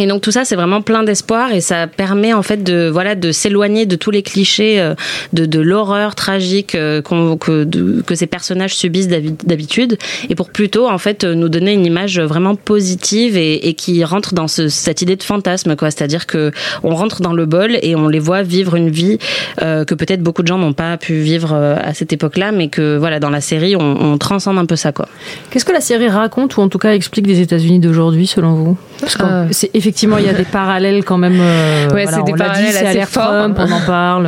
et 0.00 0.06
donc 0.06 0.20
tout 0.22 0.30
ça, 0.30 0.44
c'est 0.44 0.54
vraiment 0.56 0.80
plein 0.82 1.02
d'espoir 1.02 1.52
et 1.52 1.60
ça 1.60 1.86
permet 1.86 2.32
en 2.32 2.42
fait 2.42 2.62
de 2.62 2.88
voilà 2.88 3.14
de 3.14 3.32
s'éloigner 3.32 3.84
de 3.86 3.96
tous 3.96 4.10
les 4.10 4.22
clichés 4.22 4.80
euh, 4.80 4.94
de, 5.32 5.44
de 5.46 5.60
l'horreur 5.60 6.14
tragique 6.14 6.74
euh, 6.74 7.02
qu'on- 7.02 7.36
que, 7.36 7.64
de- 7.64 8.02
que 8.06 8.14
ces 8.14 8.26
personnages 8.26 8.74
subissent 8.74 9.08
d'habi- 9.08 9.34
d'habitude 9.44 9.98
et 10.28 10.34
pour 10.34 10.50
plutôt 10.50 10.88
en 10.88 10.98
fait 10.98 11.24
euh, 11.24 11.34
nous 11.34 11.48
donner 11.48 11.72
une 11.72 11.84
image 11.84 12.20
vraiment 12.20 12.54
positive 12.54 13.36
et, 13.36 13.68
et 13.68 13.74
qui 13.74 14.04
rentre 14.04 14.34
dans 14.34 14.46
ce- 14.48 14.68
cette 14.68 15.02
idée 15.02 15.16
de 15.16 15.22
fantasme 15.22 15.74
quoi. 15.76 15.90
C'est-à-dire 15.90 16.26
que 16.26 16.52
on 16.82 16.94
rentre 16.94 17.20
dans 17.22 17.32
le 17.32 17.46
bol 17.46 17.76
et 17.82 17.96
on 17.96 18.08
les 18.08 18.18
voit 18.20 18.42
vivre 18.42 18.76
une 18.76 18.90
vie 18.90 19.18
euh, 19.62 19.84
que 19.84 19.94
peut-être 19.94 20.22
beaucoup 20.22 20.42
de 20.42 20.48
gens 20.48 20.58
n'ont 20.58 20.72
pas 20.74 20.96
pu 20.96 21.14
vivre 21.14 21.52
euh, 21.54 21.76
à 21.82 21.92
cette 21.94 22.12
époque-là, 22.12 22.52
mais 22.52 22.68
que 22.68 22.96
voilà 22.96 23.18
dans 23.20 23.30
la 23.30 23.40
série 23.40 23.74
on, 23.76 24.12
on 24.12 24.18
transcende 24.18 24.58
un 24.58 24.66
peu 24.66 24.76
ça 24.76 24.92
quoi. 24.92 25.08
Qu'est-ce 25.50 25.64
que 25.64 25.72
la 25.72 25.80
série 25.80 26.08
raconte 26.08 26.56
ou 26.56 26.60
en 26.60 26.68
tout 26.68 26.78
cas 26.78 26.92
explique 26.94 27.26
des 27.26 27.40
États-Unis 27.40 27.80
d'aujourd'hui 27.80 28.26
selon 28.26 28.52
vous? 28.54 28.76
Parce 29.00 29.16
que 29.16 29.52
c'est 29.52 29.70
effectivement 29.88 30.18
il 30.18 30.26
y 30.26 30.28
a 30.28 30.34
des 30.34 30.44
parallèles 30.44 31.02
quand 31.04 31.16
même. 31.16 31.38
euh, 31.40 31.86
Ouais, 31.88 32.02
voilà, 32.04 32.18
c'est 32.18 32.22
des 32.24 32.32
dit, 32.32 32.38
parallèles 32.38 32.76
à 32.76 32.88
assez 32.90 33.00
forts. 33.06 33.24
Trump, 33.28 33.58
on 33.58 33.72
en 33.72 33.80
parle. 33.86 34.26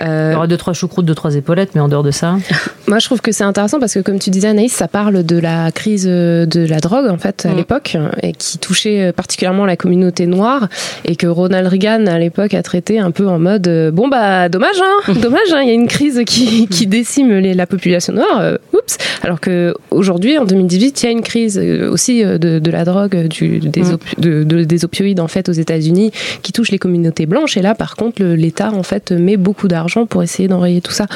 Euh, 0.00 0.30
Il 0.30 0.32
y 0.32 0.36
aura 0.36 0.46
deux 0.48 0.56
trois 0.56 0.72
choucroutes, 0.72 1.04
deux 1.06 1.14
trois 1.14 1.36
épaulettes, 1.36 1.70
mais 1.74 1.80
en 1.80 1.88
dehors 1.88 2.02
de 2.02 2.10
ça. 2.10 2.36
Moi, 2.88 2.98
je 2.98 3.06
trouve 3.06 3.20
que 3.20 3.30
c'est 3.30 3.44
intéressant 3.44 3.78
parce 3.78 3.94
que, 3.94 4.00
comme 4.00 4.18
tu 4.18 4.30
disais, 4.30 4.48
Anaïs, 4.48 4.72
ça 4.72 4.88
parle 4.88 5.22
de 5.22 5.38
la 5.38 5.70
crise 5.70 6.06
euh, 6.10 6.46
de 6.46 6.66
la 6.66 6.80
drogue, 6.80 7.06
en 7.08 7.16
fait, 7.18 7.46
à 7.46 7.52
Mm. 7.52 7.56
l'époque, 7.56 7.96
et 8.22 8.32
qui 8.32 8.58
touchait 8.58 9.02
euh, 9.08 9.12
particulièrement 9.12 9.64
la 9.66 9.76
communauté 9.76 10.26
noire, 10.26 10.68
et 11.04 11.14
que 11.14 11.26
Ronald 11.28 11.68
Reagan, 11.68 12.06
à 12.06 12.18
l'époque, 12.18 12.54
a 12.54 12.62
traité 12.62 12.98
un 12.98 13.12
peu 13.12 13.28
en 13.28 13.38
mode 13.38 13.68
euh, 13.68 13.90
bon, 13.92 14.08
bah, 14.08 14.48
dommage, 14.48 14.76
hein, 14.82 15.12
dommage, 15.22 15.52
hein, 15.52 15.60
il 15.62 15.68
y 15.68 15.70
a 15.70 15.74
une 15.74 15.86
crise 15.86 16.22
qui, 16.26 16.66
qui 16.66 16.86
décime 16.88 17.30
les- 17.38 17.54
la 17.54 17.66
population 17.66 18.12
noire, 18.14 18.40
euh, 18.40 18.56
oups. 18.72 18.96
Alors 19.22 19.38
que 19.38 19.74
aujourd'hui, 19.90 20.36
en 20.38 20.44
2018, 20.44 21.02
il 21.02 21.06
y 21.06 21.08
a 21.08 21.12
une 21.12 21.22
crise 21.22 21.58
aussi 21.90 22.24
de, 22.24 22.58
de 22.58 22.70
la 22.70 22.84
drogue, 22.84 23.28
du, 23.28 23.60
des, 23.60 23.82
Mm. 23.82 23.98
de- 24.18 24.42
de- 24.62 24.66
des 24.66 24.84
opioïdes, 24.84 25.20
en 25.20 25.28
fait, 25.28 25.48
aux 25.48 25.52
États-Unis, 25.52 26.10
qui 26.42 26.52
touche 26.52 26.70
les 26.70 26.78
communautés 26.78 27.26
blanches, 27.26 27.56
et 27.56 27.62
là, 27.62 27.74
par 27.74 27.96
contre, 27.96 28.22
l'État, 28.22 28.72
en 28.72 28.82
fait, 28.82 29.12
met 29.12 29.36
beaucoup 29.36 29.68
d'argent 29.68 30.06
pour 30.06 30.22
essayer 30.22 30.48
d'enrayer 30.48 30.80
tout 30.80 30.92
ça. 30.92 31.06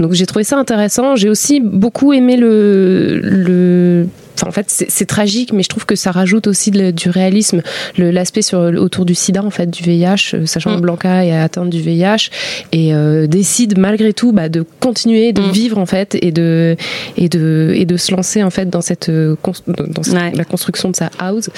Donc 0.00 0.12
j'ai 0.12 0.26
trouvé 0.26 0.44
ça 0.44 0.56
intéressant. 0.58 1.16
J'ai 1.16 1.28
aussi 1.28 1.60
beaucoup 1.60 2.12
aimé 2.12 2.36
le, 2.36 3.20
le 3.22 4.06
Enfin, 4.38 4.48
en 4.48 4.52
fait, 4.52 4.66
c'est 4.68 5.06
tragique, 5.06 5.52
mais 5.52 5.62
je 5.62 5.68
trouve 5.68 5.86
que 5.86 5.96
ça 5.96 6.10
rajoute 6.10 6.46
aussi 6.46 6.70
de- 6.70 6.90
du 6.90 7.08
réalisme, 7.10 7.62
l'aspect 7.96 8.42
sur 8.42 8.58
autour 8.60 9.04
du 9.04 9.14
SIDA, 9.14 9.42
en 9.42 9.50
fait, 9.50 9.70
du 9.70 9.82
VIH, 9.82 10.34
euh, 10.34 10.46
sachant 10.46 10.70
que 10.74 10.78
Mm. 10.78 10.82
Blanca 10.82 11.24
est 11.24 11.32
atteinte 11.36 11.70
du 11.70 11.80
VIH 11.80 12.30
et 12.72 12.94
euh, 12.94 13.26
décide 13.26 13.78
malgré 13.78 14.12
tout 14.12 14.32
bah, 14.32 14.48
de 14.48 14.64
continuer, 14.80 15.32
de 15.32 15.40
Mm. 15.42 15.50
vivre 15.50 15.78
en 15.78 15.86
fait, 15.86 16.16
et 16.20 16.32
de 16.32 16.76
et 17.16 17.28
de 17.28 17.72
et 17.74 17.84
de 17.86 17.96
se 17.96 18.12
lancer 18.14 18.42
en 18.42 18.50
fait 18.50 18.68
dans 18.68 18.80
cette 18.82 19.08
euh, 19.08 19.36
dans 19.66 20.02
cette- 20.02 20.14
Ouais. 20.14 20.32
la 20.34 20.44
construction 20.44 20.90
de 20.90 20.96
sa 20.96 21.10
house. 21.18 21.50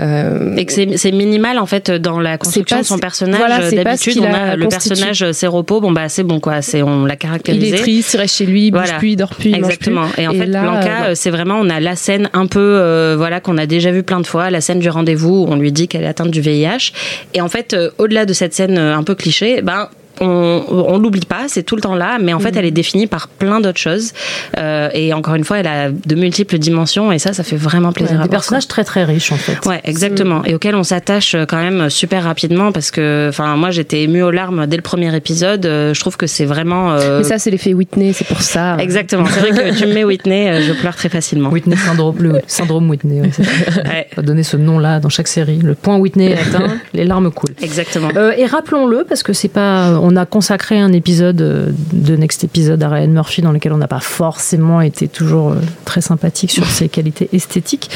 Euh, 0.00 0.56
Et 0.56 0.64
que 0.66 0.72
c'est 0.72 1.12
minimal 1.12 1.58
en 1.58 1.66
fait 1.66 1.90
dans 1.90 2.20
la 2.20 2.38
construction 2.38 2.76
pas 2.76 2.82
de 2.82 2.86
son 2.86 2.98
personnage. 2.98 3.38
voilà, 3.38 3.70
D'habitude, 3.70 4.18
on 4.20 4.24
a 4.24 4.36
a 4.52 4.56
le 4.56 4.68
personnage 4.68 5.24
c'est 5.32 5.46
repos, 5.46 5.80
bon 5.80 5.92
bah 5.92 6.08
c'est 6.08 6.22
bon 6.22 6.40
quoi, 6.40 6.62
c'est 6.62 6.82
on 6.82 7.04
l'a 7.04 7.14
il 7.14 7.18
caractérisé. 7.18 7.74
est 7.74 7.78
triste, 7.78 8.14
il 8.14 8.16
reste 8.18 8.36
chez 8.36 8.46
lui, 8.46 8.66
il 8.66 8.70
bouge 8.70 8.82
Voilà. 8.82 8.98
plus, 8.98 9.10
il 9.10 9.16
dort 9.16 9.34
plus, 9.34 9.50
il. 9.50 9.56
Exactement. 9.56 10.06
Et 10.18 10.26
en 10.28 10.32
fait, 10.32 10.46
là, 10.46 10.62
Blanca, 10.62 11.04
euh, 11.06 11.12
c'est 11.14 11.30
vraiment, 11.30 11.56
on 11.60 11.68
a 11.70 11.80
la 11.80 11.96
scène 11.96 12.25
un 12.32 12.46
peu, 12.46 12.60
euh, 12.60 13.14
voilà, 13.16 13.40
qu'on 13.40 13.58
a 13.58 13.66
déjà 13.66 13.90
vu 13.90 14.02
plein 14.02 14.20
de 14.20 14.26
fois, 14.26 14.50
la 14.50 14.60
scène 14.60 14.78
du 14.78 14.88
rendez-vous 14.88 15.44
où 15.44 15.46
on 15.48 15.56
lui 15.56 15.72
dit 15.72 15.88
qu'elle 15.88 16.04
est 16.04 16.08
atteinte 16.08 16.30
du 16.30 16.40
VIH. 16.40 16.92
Et 17.34 17.40
en 17.40 17.48
fait, 17.48 17.74
euh, 17.74 17.90
au-delà 17.98 18.26
de 18.26 18.32
cette 18.32 18.54
scène 18.54 18.78
euh, 18.78 18.96
un 18.96 19.02
peu 19.02 19.14
cliché, 19.14 19.62
ben, 19.62 19.88
on, 20.20 20.64
on 20.68 20.98
l'oublie 20.98 21.20
pas, 21.26 21.44
c'est 21.48 21.62
tout 21.62 21.76
le 21.76 21.82
temps 21.82 21.94
là, 21.94 22.18
mais 22.20 22.32
en 22.32 22.40
fait, 22.40 22.56
elle 22.56 22.64
est 22.64 22.70
définie 22.70 23.06
par 23.06 23.28
plein 23.28 23.60
d'autres 23.60 23.78
choses. 23.78 24.12
Euh, 24.58 24.88
et 24.94 25.12
encore 25.12 25.34
une 25.34 25.44
fois, 25.44 25.58
elle 25.58 25.66
a 25.66 25.90
de 25.90 26.14
multiples 26.14 26.58
dimensions, 26.58 27.12
et 27.12 27.18
ça, 27.18 27.32
ça 27.32 27.42
fait 27.42 27.56
vraiment 27.56 27.92
plaisir 27.92 28.16
Ouais, 28.16 28.20
à 28.20 28.24
des 28.24 28.28
voir, 28.28 28.40
personnages 28.40 28.68
très 28.68 28.84
très 28.84 29.04
riches 29.04 29.32
en 29.32 29.36
fait. 29.36 29.64
Ouais, 29.66 29.80
exactement. 29.84 30.44
Et 30.44 30.54
auquel 30.54 30.74
on 30.74 30.82
s'attache 30.82 31.34
euh, 31.34 31.44
quand 31.46 31.56
même 31.58 31.90
super 31.90 32.24
rapidement 32.24 32.72
parce 32.72 32.90
que, 32.90 33.26
enfin, 33.28 33.56
moi, 33.56 33.70
j'étais 33.70 34.02
émue 34.02 34.22
aux 34.22 34.30
larmes 34.30 34.66
dès 34.66 34.76
le 34.76 34.82
premier 34.82 35.14
épisode. 35.14 35.66
Euh, 35.66 35.94
Je 35.94 36.00
trouve 36.00 36.16
que 36.16 36.26
c'est 36.26 36.44
vraiment. 36.44 36.92
euh, 36.92 37.18
Mais 37.18 37.24
ça, 37.24 37.38
c'est 37.38 37.50
l'effet 37.50 37.74
Whitney, 37.74 38.12
c'est 38.12 38.26
pour 38.26 38.42
ça. 38.42 38.76
Exactement. 38.78 39.26
C'est 39.26 39.40
vrai 39.40 39.70
que 39.72 39.76
tu 39.78 39.86
me 39.86 39.92
mets 39.94 40.04
Whitney, 40.04 40.62
je 40.62 40.72
pleure 40.72 40.94
très 40.96 41.08
facilement. 41.08 41.50
Whitney 41.50 41.76
syndrome, 41.76 42.16
le 42.20 42.40
syndrome 42.46 42.88
Whitney. 42.90 43.20
ouais. 43.22 43.30
Ouais, 43.86 44.08
On 44.12 44.16
va 44.16 44.22
donner 44.22 44.42
ce 44.42 44.56
nom-là 44.56 45.00
dans 45.00 45.08
chaque 45.08 45.28
série. 45.28 45.58
Le 45.58 45.74
point 45.74 45.96
Whitney 45.96 46.30
est 46.32 46.38
atteint, 46.38 46.78
les 46.94 47.04
larmes 47.04 47.30
coulent. 47.30 47.54
exactement. 47.62 48.08
Euh, 48.16 48.32
et 48.36 48.46
rappelons-le, 48.46 49.04
parce 49.08 49.22
que 49.22 49.32
c'est 49.32 49.48
pas. 49.48 49.98
On 50.08 50.14
a 50.14 50.24
consacré 50.24 50.78
un 50.78 50.92
épisode 50.92 51.40
euh, 51.40 51.72
de 51.92 52.14
Next 52.14 52.44
Episode 52.44 52.80
à 52.80 52.88
Ryan 52.88 53.08
Murphy 53.08 53.42
dans 53.42 53.50
lequel 53.50 53.72
on 53.72 53.78
n'a 53.78 53.88
pas 53.88 53.98
forcément 53.98 54.80
été 54.80 55.08
toujours 55.08 55.50
euh, 55.50 55.56
très 55.84 56.00
sympathique 56.00 56.52
sur 56.52 56.64
ses 56.64 56.88
qualités 56.88 57.28
esthétiques. 57.32 57.90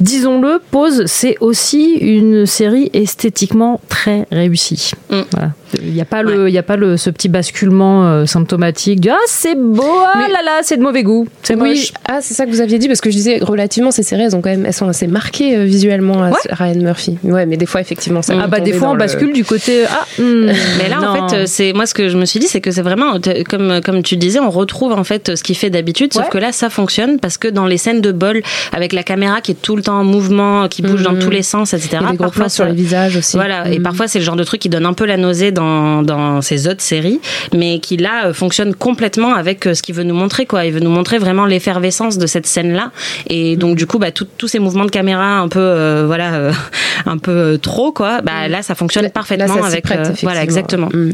Disons-le, 0.00 0.62
Pause, 0.70 1.04
c'est 1.04 1.36
aussi 1.40 1.96
une 1.96 2.46
série 2.46 2.88
esthétiquement 2.94 3.78
très 3.90 4.26
réussie. 4.32 4.92
Mm. 5.10 5.20
Voilà. 5.32 5.52
Il 5.82 5.92
n'y 5.92 6.00
a 6.00 6.04
pas 6.04 6.22
le, 6.22 6.48
il 6.48 6.52
y 6.54 6.58
a 6.58 6.62
pas 6.62 6.76
le, 6.76 6.96
ce 6.96 7.10
petit 7.10 7.28
basculement 7.28 8.06
euh, 8.06 8.26
symptomatique 8.26 9.00
du 9.00 9.08
ah 9.10 9.16
c'est 9.26 9.54
beau, 9.56 9.82
ah 9.84 10.14
Mais- 10.18 10.28
là 10.32 10.40
là, 10.44 10.60
c'est 10.62 10.76
de 10.76 10.82
mauvais 10.82 11.02
goût, 11.02 11.26
c'est 11.42 11.54
oui, 11.54 11.70
moche. 11.70 11.92
ah 12.08 12.18
c'est 12.20 12.34
ça 12.34 12.44
que 12.46 12.50
vous 12.50 12.60
aviez 12.60 12.78
dit 12.78 12.88
parce 12.88 13.00
que 13.00 13.10
je 13.10 13.16
disais 13.16 13.38
relativement 13.40 13.90
ces 13.90 14.02
séries 14.02 14.22
elles 14.22 14.36
ont 14.36 14.40
quand 14.40 14.50
même 14.50 14.66
elles 14.66 14.72
sont 14.72 14.88
assez 14.88 15.06
marquées 15.06 15.56
euh, 15.56 15.64
visuellement 15.64 16.22
à 16.22 16.30
Ouais. 16.30 16.36
Ryan 16.50 16.76
Murphy. 16.80 17.18
Ouais, 17.24 17.46
mais 17.46 17.56
des 17.56 17.66
fois 17.66 17.80
effectivement 17.80 18.22
ça. 18.22 18.34
Ah 18.40 18.46
bah 18.46 18.60
des 18.60 18.72
fois 18.72 18.88
on 18.90 18.92
le- 18.94 18.98
bascule 18.98 19.32
du 19.32 19.44
côté 19.44 19.84
ah. 19.88 20.04
hmm, 20.20 20.46
Mais 20.78 20.88
là, 20.88 21.00
en 21.02 21.28
fait, 21.28 21.36
euh, 21.36 21.44
c'est 21.46 21.72
moi 21.72 21.86
ce 21.86 21.94
que 21.94 22.08
je 22.08 22.16
me 22.18 22.24
suis 22.24 22.40
dit, 22.40 22.46
c'est 22.46 22.60
que 22.60 22.70
c'est 22.70 22.82
vraiment 22.82 23.14
comme 23.48 23.80
comme 23.84 24.02
tu 24.02 24.16
disais, 24.16 24.40
on 24.40 24.50
retrouve 24.50 24.92
en 24.92 25.04
fait 25.04 25.36
ce 25.36 25.42
qu'il 25.42 25.56
fait 25.56 25.70
d'habitude, 25.70 26.12
sauf 26.12 26.24
Ouais. 26.24 26.28
que 26.30 26.38
là, 26.38 26.52
ça 26.52 26.70
fonctionne 26.70 27.18
parce 27.18 27.38
que 27.38 27.48
dans 27.48 27.66
les 27.66 27.78
scènes 27.78 28.00
de 28.00 28.12
bol 28.12 28.42
avec 28.72 28.92
la 28.92 29.02
caméra 29.02 29.40
qui 29.40 29.52
est 29.52 29.62
tout 29.62 29.76
le 29.76 29.82
temps 29.82 29.98
en 30.00 30.04
mouvement, 30.04 30.68
qui 30.68 30.82
bouge 30.82 31.02
dans 31.02 31.12
Mhm. 31.12 31.18
tous 31.20 31.30
les 31.30 31.42
sens, 31.42 31.74
etc. 31.74 31.98
Des 32.10 32.16
gros 32.16 32.24
parfois 32.26 32.30
plans 32.44 32.48
sur 32.48 32.64
les 32.64 32.72
visages 32.74 33.16
aussi. 33.16 33.36
Voilà, 33.36 33.68
et 33.68 33.78
Mhm. 33.78 33.82
parfois 33.84 34.08
c'est 34.08 34.18
le 34.18 34.24
genre 34.24 34.36
de 34.36 34.44
truc 34.44 34.60
qui 34.60 34.68
donne 34.68 34.86
un 34.86 34.92
peu 34.92 35.04
la 35.06 35.16
nausée 35.16 35.50
dans, 35.52 35.59
dans 36.02 36.40
ces 36.42 36.66
autres 36.68 36.82
séries, 36.82 37.20
mais 37.54 37.78
qui 37.78 37.96
là 37.96 38.26
euh, 38.26 38.32
fonctionne 38.32 38.74
complètement 38.74 39.34
avec 39.34 39.66
euh, 39.66 39.74
ce 39.74 39.82
qu'il 39.82 39.94
veut 39.94 40.04
nous 40.04 40.14
montrer, 40.14 40.46
quoi. 40.46 40.64
Il 40.66 40.72
veut 40.72 40.80
nous 40.80 40.90
montrer 40.90 41.18
vraiment 41.18 41.46
l'effervescence 41.46 42.18
de 42.18 42.26
cette 42.26 42.46
scène-là, 42.46 42.90
et 43.28 43.56
donc 43.56 43.76
du 43.76 43.86
coup, 43.86 43.98
bah, 43.98 44.10
tous 44.12 44.48
ces 44.48 44.58
mouvements 44.58 44.84
de 44.84 44.90
caméra 44.90 45.38
un 45.38 45.48
peu, 45.48 45.60
euh, 45.60 46.04
voilà, 46.06 46.34
euh, 46.34 46.52
un 47.06 47.18
peu 47.18 47.58
trop, 47.60 47.92
quoi. 47.92 48.20
Bah 48.22 48.48
là, 48.48 48.62
ça 48.62 48.74
fonctionne 48.74 49.04
Là- 49.04 49.10
parfaitement 49.10 49.46
là, 49.46 49.54
ça 49.54 49.68
s'y 49.68 49.72
avec, 49.72 49.84
prête, 49.84 50.12
voilà, 50.22 50.42
exactement. 50.42 50.88
Mm. 50.92 51.12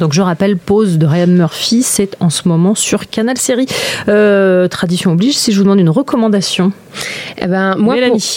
Donc 0.00 0.12
je 0.12 0.22
rappelle, 0.22 0.56
Pause 0.56 0.98
de 0.98 1.06
Ryan 1.06 1.26
Murphy, 1.28 1.82
c'est 1.82 2.16
en 2.20 2.30
ce 2.30 2.48
moment 2.48 2.74
sur 2.74 3.08
Canal 3.08 3.36
Série. 3.38 3.66
Euh, 4.08 4.66
tradition 4.68 5.12
oblige, 5.12 5.36
si 5.36 5.52
je 5.52 5.58
vous 5.58 5.64
demande 5.64 5.80
une 5.80 5.90
recommandation. 5.90 6.72
Eh 7.40 7.46
ben, 7.46 7.76
moi, 7.76 7.94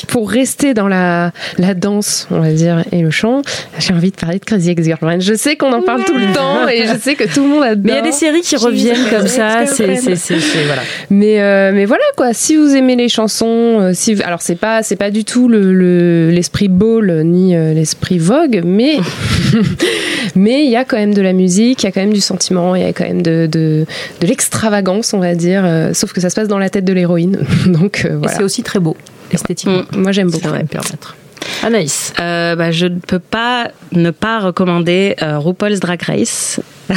pour, 0.07 0.29
rester 0.29 0.73
dans 0.73 0.87
la, 0.87 1.31
la 1.57 1.73
danse, 1.73 2.27
on 2.31 2.39
va 2.39 2.51
dire, 2.53 2.83
et 2.91 3.01
le 3.01 3.09
chant, 3.11 3.41
j'ai 3.79 3.93
envie 3.93 4.11
de 4.11 4.15
parler 4.15 4.39
de 4.39 4.45
Crazy 4.45 4.69
Ex-Girlfriend. 4.71 5.19
Je 5.19 5.33
sais 5.33 5.55
qu'on 5.57 5.73
en 5.73 5.81
parle 5.81 6.03
tout 6.05 6.15
le 6.17 6.31
temps 6.33 6.67
et 6.67 6.85
je 6.87 6.97
sais 6.97 7.15
que 7.15 7.25
tout 7.25 7.41
le 7.43 7.49
monde 7.49 7.63
adore. 7.63 7.81
Mais 7.83 7.91
il 7.91 7.95
y 7.95 7.99
a 7.99 8.01
des 8.01 8.11
séries 8.13 8.41
qui 8.41 8.55
reviennent 8.55 9.09
comme 9.09 9.27
ça, 9.27 9.65
c'est 9.65 9.95
c'est- 9.97 10.15
c'est- 10.15 10.39
c'est- 10.39 10.65
voilà. 10.65 10.81
Mais 11.09 11.41
euh, 11.41 11.71
mais 11.73 11.85
voilà 11.85 12.03
quoi. 12.15 12.33
Si 12.33 12.55
vous 12.55 12.75
aimez 12.75 12.95
les 12.95 13.09
chansons, 13.09 13.45
euh, 13.81 13.91
si 13.93 14.21
alors 14.23 14.41
c'est 14.41 14.55
pas 14.55 14.83
c'est 14.83 14.95
pas 14.95 15.11
du 15.11 15.25
tout 15.25 15.47
le 15.49 15.73
le- 15.73 16.29
l'esprit 16.31 16.69
ball 16.69 17.23
ni 17.25 17.53
l'esprit 17.53 18.17
vogue, 18.19 18.61
mais 18.65 18.97
mais 20.35 20.63
il 20.65 20.71
y 20.71 20.75
a 20.75 20.85
quand 20.85 20.97
même 20.97 21.13
de 21.13 21.21
la 21.21 21.33
musique, 21.33 21.44
il 21.47 21.83
y 21.83 21.87
a 21.87 21.91
quand 21.91 22.01
même 22.01 22.13
du 22.13 22.21
sentiment, 22.21 22.75
il 22.75 22.81
y 22.81 22.85
a 22.85 22.93
quand 22.93 23.05
même 23.05 23.21
de 23.21 23.47
de, 23.51 23.85
de 24.21 24.27
l'extravagance, 24.27 25.13
on 25.13 25.19
va 25.19 25.35
dire. 25.35 25.63
euh, 25.65 25.93
sauf 25.93 26.13
que 26.13 26.21
ça 26.21 26.29
se 26.29 26.35
passe 26.35 26.47
dans 26.47 26.59
la 26.59 26.69
tête 26.69 26.85
de 26.85 26.93
l'héroïne, 26.93 27.39
donc 27.67 28.03
euh, 28.05 28.17
voilà. 28.17 28.35
c'est 28.35 28.43
aussi 28.43 28.63
très 28.63 28.79
beau, 28.79 28.95
esthétiquement. 29.31 29.83
Mm, 29.93 29.97
moi 30.01 30.11
j'aime 30.11 30.29
beaucoup. 30.29 30.43
Ça 30.43 30.51
va 30.51 30.59
me 30.59 30.67
permettre. 30.67 31.15
Anaïs. 31.63 32.13
Euh, 32.19 32.55
bah, 32.55 32.71
je 32.71 32.87
ne 32.87 32.97
peux 32.99 33.19
pas 33.19 33.69
ne 33.91 34.09
pas 34.11 34.39
recommander 34.39 35.15
euh, 35.21 35.37
RuPaul's 35.37 35.79
Drag 35.79 36.01
Race. 36.01 36.59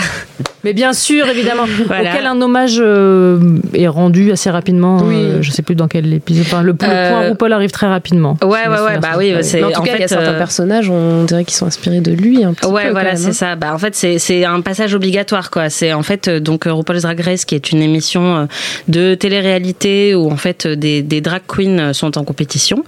Mais 0.65 0.73
bien 0.73 0.93
sûr, 0.93 1.27
évidemment, 1.29 1.67
Voilà. 1.87 2.11
auquel 2.11 2.27
un 2.27 2.41
hommage 2.43 2.79
euh, 2.81 3.39
est 3.75 3.87
rendu 3.87 4.33
assez 4.33 4.51
rapidement. 4.51 4.99
Oui. 5.05 5.15
euh, 5.15 5.39
je 5.41 5.53
sais 5.53 5.63
plus 5.63 5.77
dans 5.77 5.87
quel 5.87 6.13
épisode. 6.13 6.45
Enfin, 6.47 6.63
le, 6.63 6.73
le 6.73 6.77
Euh, 6.83 7.11
point 7.11 7.29
RuPaul 7.29 7.53
arrive 7.53 7.71
très 7.71 7.87
rapidement. 7.87 8.37
Ouais, 8.43 8.67
me 8.67 8.75
ouais, 8.75 8.81
ouais, 8.81 8.99
bah 8.99 9.11
oui, 9.17 9.33
c'est 9.43 9.63
en 9.63 9.71
tout 9.71 9.81
en 9.81 9.85
cas, 9.85 9.93
il 9.95 10.01
y 10.01 10.05
a 10.05 10.09
certains 10.09 10.33
euh, 10.33 10.39
personnages, 10.39 10.91
on 10.91 11.23
dirait 11.25 11.45
qu'ils 11.45 11.55
sont 11.55 11.67
inspirés 11.67 12.01
de 12.01 12.11
lui 12.11 12.43
un 12.43 12.55
petit. 12.55 12.67
Ouais, 12.69 12.91
voilà, 12.91 13.15
c'est 13.15 13.29
hein. 13.29 13.33
ça. 13.33 13.55
Bah, 13.57 13.73
en 13.73 13.79
fait, 13.79 13.95
c'est 13.95 14.45
un 14.45 14.61
passage 14.61 14.95
obligatoire, 14.95 15.51
quoi. 15.51 15.71
C'est 15.71 15.93
en 15.93 16.03
fait 16.03 16.27
euh, 16.27 16.41
donc 16.41 16.67
euh, 16.67 16.73
RuPaul's 16.73 17.03
Drag 17.03 17.21
Race, 17.21 17.45
qui 17.45 17.55
est 17.55 17.71
une 17.71 17.81
émission 17.81 18.37
euh, 18.37 18.45
de 18.89 19.15
télé-réalité 19.15 20.17
où 20.17 20.29
en 20.31 20.37
fait 20.37 20.67
euh, 20.67 20.75
des, 20.75 21.03
des 21.03 21.21
drag 21.21 21.43
queens 21.47 21.79
euh, 21.79 21.93
sont 21.93 22.19
en 22.19 22.25
compétition 22.25 22.85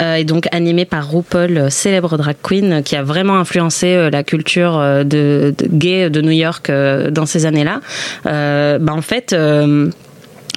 euh, 0.00 0.14
et 0.14 0.24
donc 0.24 0.46
animée 0.52 0.84
par 0.84 1.10
RuPaul, 1.10 1.58
euh, 1.58 1.68
célèbre 1.68 2.16
drag 2.16 2.36
queen, 2.44 2.72
euh, 2.74 2.80
qui 2.82 2.94
a 2.94 3.02
vraiment 3.02 3.38
influencé 3.38 3.88
euh, 3.88 4.08
la 4.08 4.22
culture 4.22 4.78
euh, 4.78 5.02
de, 5.02 5.52
de 5.58 5.66
gay 5.68 6.08
de 6.10 6.20
New 6.20 6.30
York 6.30 6.37
euh, 6.70 7.10
dans 7.10 7.26
ces 7.26 7.46
années-là. 7.46 7.80
Euh, 8.26 8.78
bah 8.78 8.92
en 8.94 9.02
fait. 9.02 9.34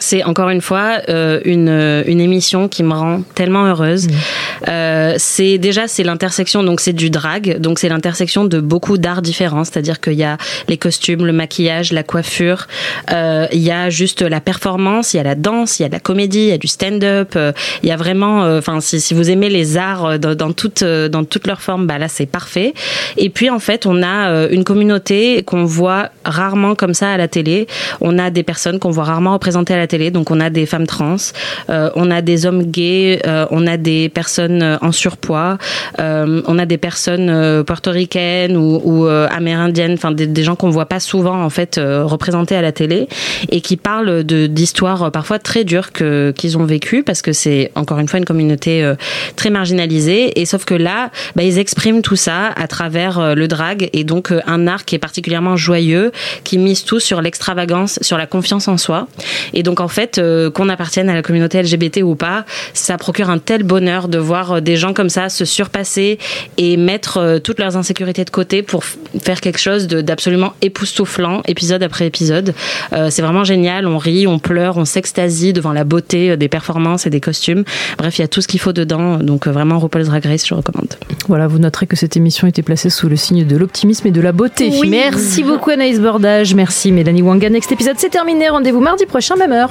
Euh, 0.01 0.11
c'est 0.11 0.23
encore 0.23 0.49
une 0.49 0.61
fois 0.61 1.01
euh, 1.09 1.39
une, 1.45 1.69
une 2.05 2.19
émission 2.19 2.67
qui 2.67 2.83
me 2.83 2.93
rend 2.93 3.21
tellement 3.35 3.65
heureuse. 3.65 4.07
Euh, 4.67 5.15
c'est 5.17 5.57
déjà 5.57 5.87
c'est 5.87 6.03
l'intersection 6.03 6.63
donc 6.63 6.81
c'est 6.81 6.93
du 6.93 7.09
drag. 7.09 7.59
Donc 7.59 7.79
c'est 7.79 7.89
l'intersection 7.89 8.45
de 8.45 8.59
beaucoup 8.59 8.97
d'arts 8.97 9.21
différents. 9.21 9.63
C'est-à-dire 9.63 9.99
qu'il 9.99 10.13
y 10.13 10.23
a 10.23 10.37
les 10.67 10.77
costumes 10.77 11.25
le 11.25 11.33
maquillage 11.33 11.91
la 11.93 12.03
coiffure. 12.03 12.67
Euh, 13.11 13.47
il 13.51 13.59
y 13.59 13.71
a 13.71 13.89
juste 13.89 14.21
la 14.21 14.41
performance 14.41 15.13
il 15.13 15.17
y 15.17 15.19
a 15.19 15.23
la 15.23 15.35
danse 15.35 15.79
il 15.79 15.83
y 15.83 15.85
a 15.85 15.89
la 15.89 15.99
comédie 15.99 16.39
il 16.39 16.47
y 16.47 16.51
a 16.51 16.57
du 16.57 16.67
stand-up. 16.67 17.33
Euh, 17.35 17.51
il 17.83 17.89
y 17.89 17.91
a 17.91 17.97
vraiment 17.97 18.43
euh, 18.43 18.59
enfin 18.59 18.79
si, 18.81 18.99
si 18.99 19.13
vous 19.13 19.29
aimez 19.29 19.49
les 19.49 19.77
arts 19.77 20.05
euh, 20.05 20.17
dans, 20.17 20.35
dans 20.35 20.51
toute 20.53 20.83
euh, 20.83 21.09
dans 21.09 21.23
toutes 21.23 21.47
leurs 21.47 21.61
formes 21.61 21.87
bah 21.87 21.97
là 21.97 22.07
c'est 22.07 22.25
parfait. 22.25 22.73
Et 23.17 23.29
puis 23.29 23.49
en 23.49 23.59
fait 23.59 23.85
on 23.85 24.01
a 24.03 24.29
euh, 24.31 24.47
une 24.51 24.63
communauté 24.63 25.43
qu'on 25.43 25.65
voit 25.65 26.09
rarement 26.25 26.75
comme 26.75 26.93
ça 26.93 27.11
à 27.11 27.17
la 27.17 27.27
télé. 27.27 27.67
On 28.01 28.19
a 28.19 28.29
des 28.29 28.43
personnes 28.43 28.79
qu'on 28.79 28.91
voit 28.91 29.03
rarement 29.03 29.33
représentées 29.33 29.73
à 29.73 29.77
la 29.77 29.87
donc 29.97 30.31
on 30.31 30.39
a 30.39 30.49
des 30.49 30.65
femmes 30.65 30.87
trans 30.87 31.17
euh, 31.69 31.89
on 31.95 32.09
a 32.11 32.21
des 32.21 32.45
hommes 32.45 32.63
gays 32.63 33.21
euh, 33.25 33.45
on 33.51 33.67
a 33.67 33.77
des 33.77 34.09
personnes 34.09 34.61
euh, 34.63 34.77
en 34.81 34.91
surpoids 34.91 35.57
on 35.99 36.59
a 36.59 36.65
des 36.65 36.77
personnes 36.77 37.63
portoricaines 37.63 38.57
ou, 38.57 39.05
amérindiennes 39.05 39.93
enfin 39.93 40.11
des, 40.11 40.43
gens 40.43 40.55
qu'on 40.55 40.69
voit 40.69 40.85
pas 40.85 40.99
souvent 40.99 41.43
en 41.43 41.49
fait 41.49 41.79
représentés 41.79 42.55
à 42.55 42.61
la 42.61 42.71
télé 42.71 43.07
et 43.49 43.61
qui 43.61 43.77
parlent 43.77 44.23
d'histoires 44.23 45.11
parfois 45.11 45.39
très 45.39 45.63
dures 45.63 45.91
que 45.91 46.33
qu'ils 46.35 46.57
ont 46.57 46.65
vécues 46.65 47.03
parce 47.03 47.21
que 47.21 47.33
c'est 47.33 47.71
encore 47.75 47.99
une 47.99 48.07
fois 48.07 48.19
une 48.19 48.25
communauté 48.25 48.91
très 49.35 49.49
marginalisée. 49.49 50.39
Et 50.39 50.45
sauf 50.45 50.65
que 50.65 50.73
là 50.73 51.11
bah, 51.35 51.43
ils 51.43 51.59
expriment 51.59 52.01
tout 52.01 52.15
ça 52.15 52.47
à 52.55 52.67
travers 52.67 53.35
le 53.35 53.47
drag 53.47 53.89
et 53.93 54.03
donc 54.03 54.33
un 54.47 54.67
art 54.67 54.85
qui 54.85 54.95
est 54.95 54.99
particulièrement 54.99 55.55
joyeux 55.55 56.11
qui 56.43 56.57
mise 56.57 56.83
tout 56.83 56.99
sur 56.99 57.21
l'extravagance 57.21 57.99
sur 58.01 58.17
la 58.17 58.27
confiance 58.27 58.67
en 58.67 58.77
soi. 58.77 59.07
Et 59.53 59.63
donc 59.63 59.80
en 59.81 59.87
fait 59.87 60.17
euh, 60.17 60.49
qu'on 60.49 60.69
appartienne 60.69 61.09
à 61.09 61.13
la 61.13 61.21
communauté 61.21 61.61
LGBT 61.61 62.01
ou 62.03 62.15
pas 62.15 62.45
ça 62.73 62.97
procure 62.97 63.29
un 63.29 63.39
tel 63.39 63.63
bonheur 63.63 64.07
de 64.07 64.17
voir 64.17 64.53
euh, 64.53 64.61
des 64.61 64.75
gens 64.75 64.93
comme 64.93 65.09
ça 65.09 65.29
se 65.29 65.45
surpasser 65.45 66.17
et 66.57 66.77
mettre 66.77 67.17
euh, 67.17 67.39
toutes 67.39 67.59
leurs 67.59 67.77
insécurités 67.77 68.23
de 68.23 68.29
côté 68.29 68.61
pour 68.63 68.83
faire 69.19 69.41
quelque 69.41 69.59
chose 69.59 69.87
d'absolument 69.87 70.53
époustouflant 70.61 71.41
épisode 71.47 71.83
après 71.83 72.05
épisode 72.07 72.53
Euh, 72.93 73.09
c'est 73.09 73.21
vraiment 73.21 73.43
génial 73.43 73.87
on 73.87 73.97
rit 73.97 74.27
on 74.27 74.39
pleure 74.39 74.77
on 74.77 74.85
s'extasie 74.85 75.53
devant 75.53 75.73
la 75.73 75.83
beauté 75.83 76.37
des 76.37 76.47
performances 76.49 77.05
et 77.07 77.09
des 77.09 77.21
costumes 77.21 77.63
bref 77.97 78.17
il 78.17 78.21
y 78.21 78.25
a 78.25 78.27
tout 78.27 78.41
ce 78.41 78.47
qu'il 78.47 78.59
faut 78.59 78.73
dedans 78.73 79.17
donc 79.17 79.47
vraiment 79.47 79.79
RuPaul's 79.79 80.07
Drag 80.07 80.25
Race 80.25 80.45
je 80.47 80.53
recommande 80.53 80.93
Voilà, 81.27 81.47
vous 81.47 81.59
noterez 81.59 81.87
que 81.87 81.95
cette 81.95 82.15
émission 82.17 82.47
était 82.47 82.61
placée 82.61 82.89
sous 82.89 83.09
le 83.09 83.15
signe 83.15 83.45
de 83.45 83.57
l'optimisme 83.57 84.07
et 84.07 84.11
de 84.11 84.21
la 84.21 84.31
beauté. 84.31 84.69
Merci 84.87 85.43
beaucoup 85.43 85.69
Anaïs 85.69 85.99
Bordage, 85.99 86.53
merci 86.55 86.91
Mélanie 86.91 87.21
Wanga. 87.21 87.49
Next 87.49 87.71
épisode, 87.71 87.95
c'est 87.97 88.09
terminé. 88.09 88.49
Rendez-vous 88.49 88.81
mardi 88.81 89.05
prochain, 89.05 89.35
même 89.35 89.51
heure. 89.51 89.70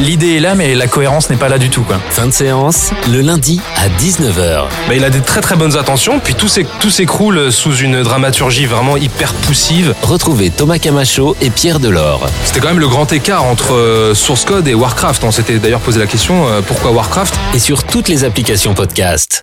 L'idée 0.00 0.36
est 0.36 0.40
là, 0.40 0.54
mais 0.54 0.74
la 0.74 0.86
cohérence 0.86 1.30
n'est 1.30 1.36
pas 1.36 1.48
là 1.48 1.56
du 1.56 1.70
tout. 1.70 1.82
Quoi. 1.82 1.98
Fin 2.10 2.26
de 2.26 2.30
séance, 2.30 2.90
le 3.10 3.20
lundi 3.20 3.60
à 3.76 3.88
19h. 3.88 4.64
Bah, 4.86 4.94
il 4.94 5.02
a 5.02 5.08
des 5.08 5.20
très 5.20 5.40
très 5.40 5.56
bonnes 5.56 5.76
intentions, 5.78 6.20
puis 6.22 6.34
tout 6.34 6.48
s'écroule 6.90 7.50
sous 7.50 7.74
une 7.76 8.02
dramaturgie 8.02 8.66
vraiment 8.66 8.96
hyper 8.96 9.32
poussive. 9.32 9.94
Retrouvez 10.02 10.50
Thomas 10.50 10.78
Camacho 10.78 11.36
et 11.40 11.48
Pierre 11.48 11.80
Delors. 11.80 12.28
C'était 12.44 12.60
quand 12.60 12.68
même 12.68 12.80
le 12.80 12.88
grand 12.88 13.10
écart 13.12 13.44
entre 13.44 13.74
euh, 13.74 14.14
Source 14.14 14.44
Code 14.44 14.68
et 14.68 14.74
Warcraft. 14.74 15.24
On 15.24 15.30
s'était 15.30 15.58
d'ailleurs 15.58 15.80
posé 15.80 16.00
la 16.00 16.06
question 16.06 16.48
euh, 16.48 16.60
pourquoi 16.60 16.90
Warcraft? 16.90 17.38
Et 17.54 17.58
sur 17.58 17.84
toutes 17.84 18.08
les 18.08 18.24
applications 18.24 18.74
podcast. 18.74 19.42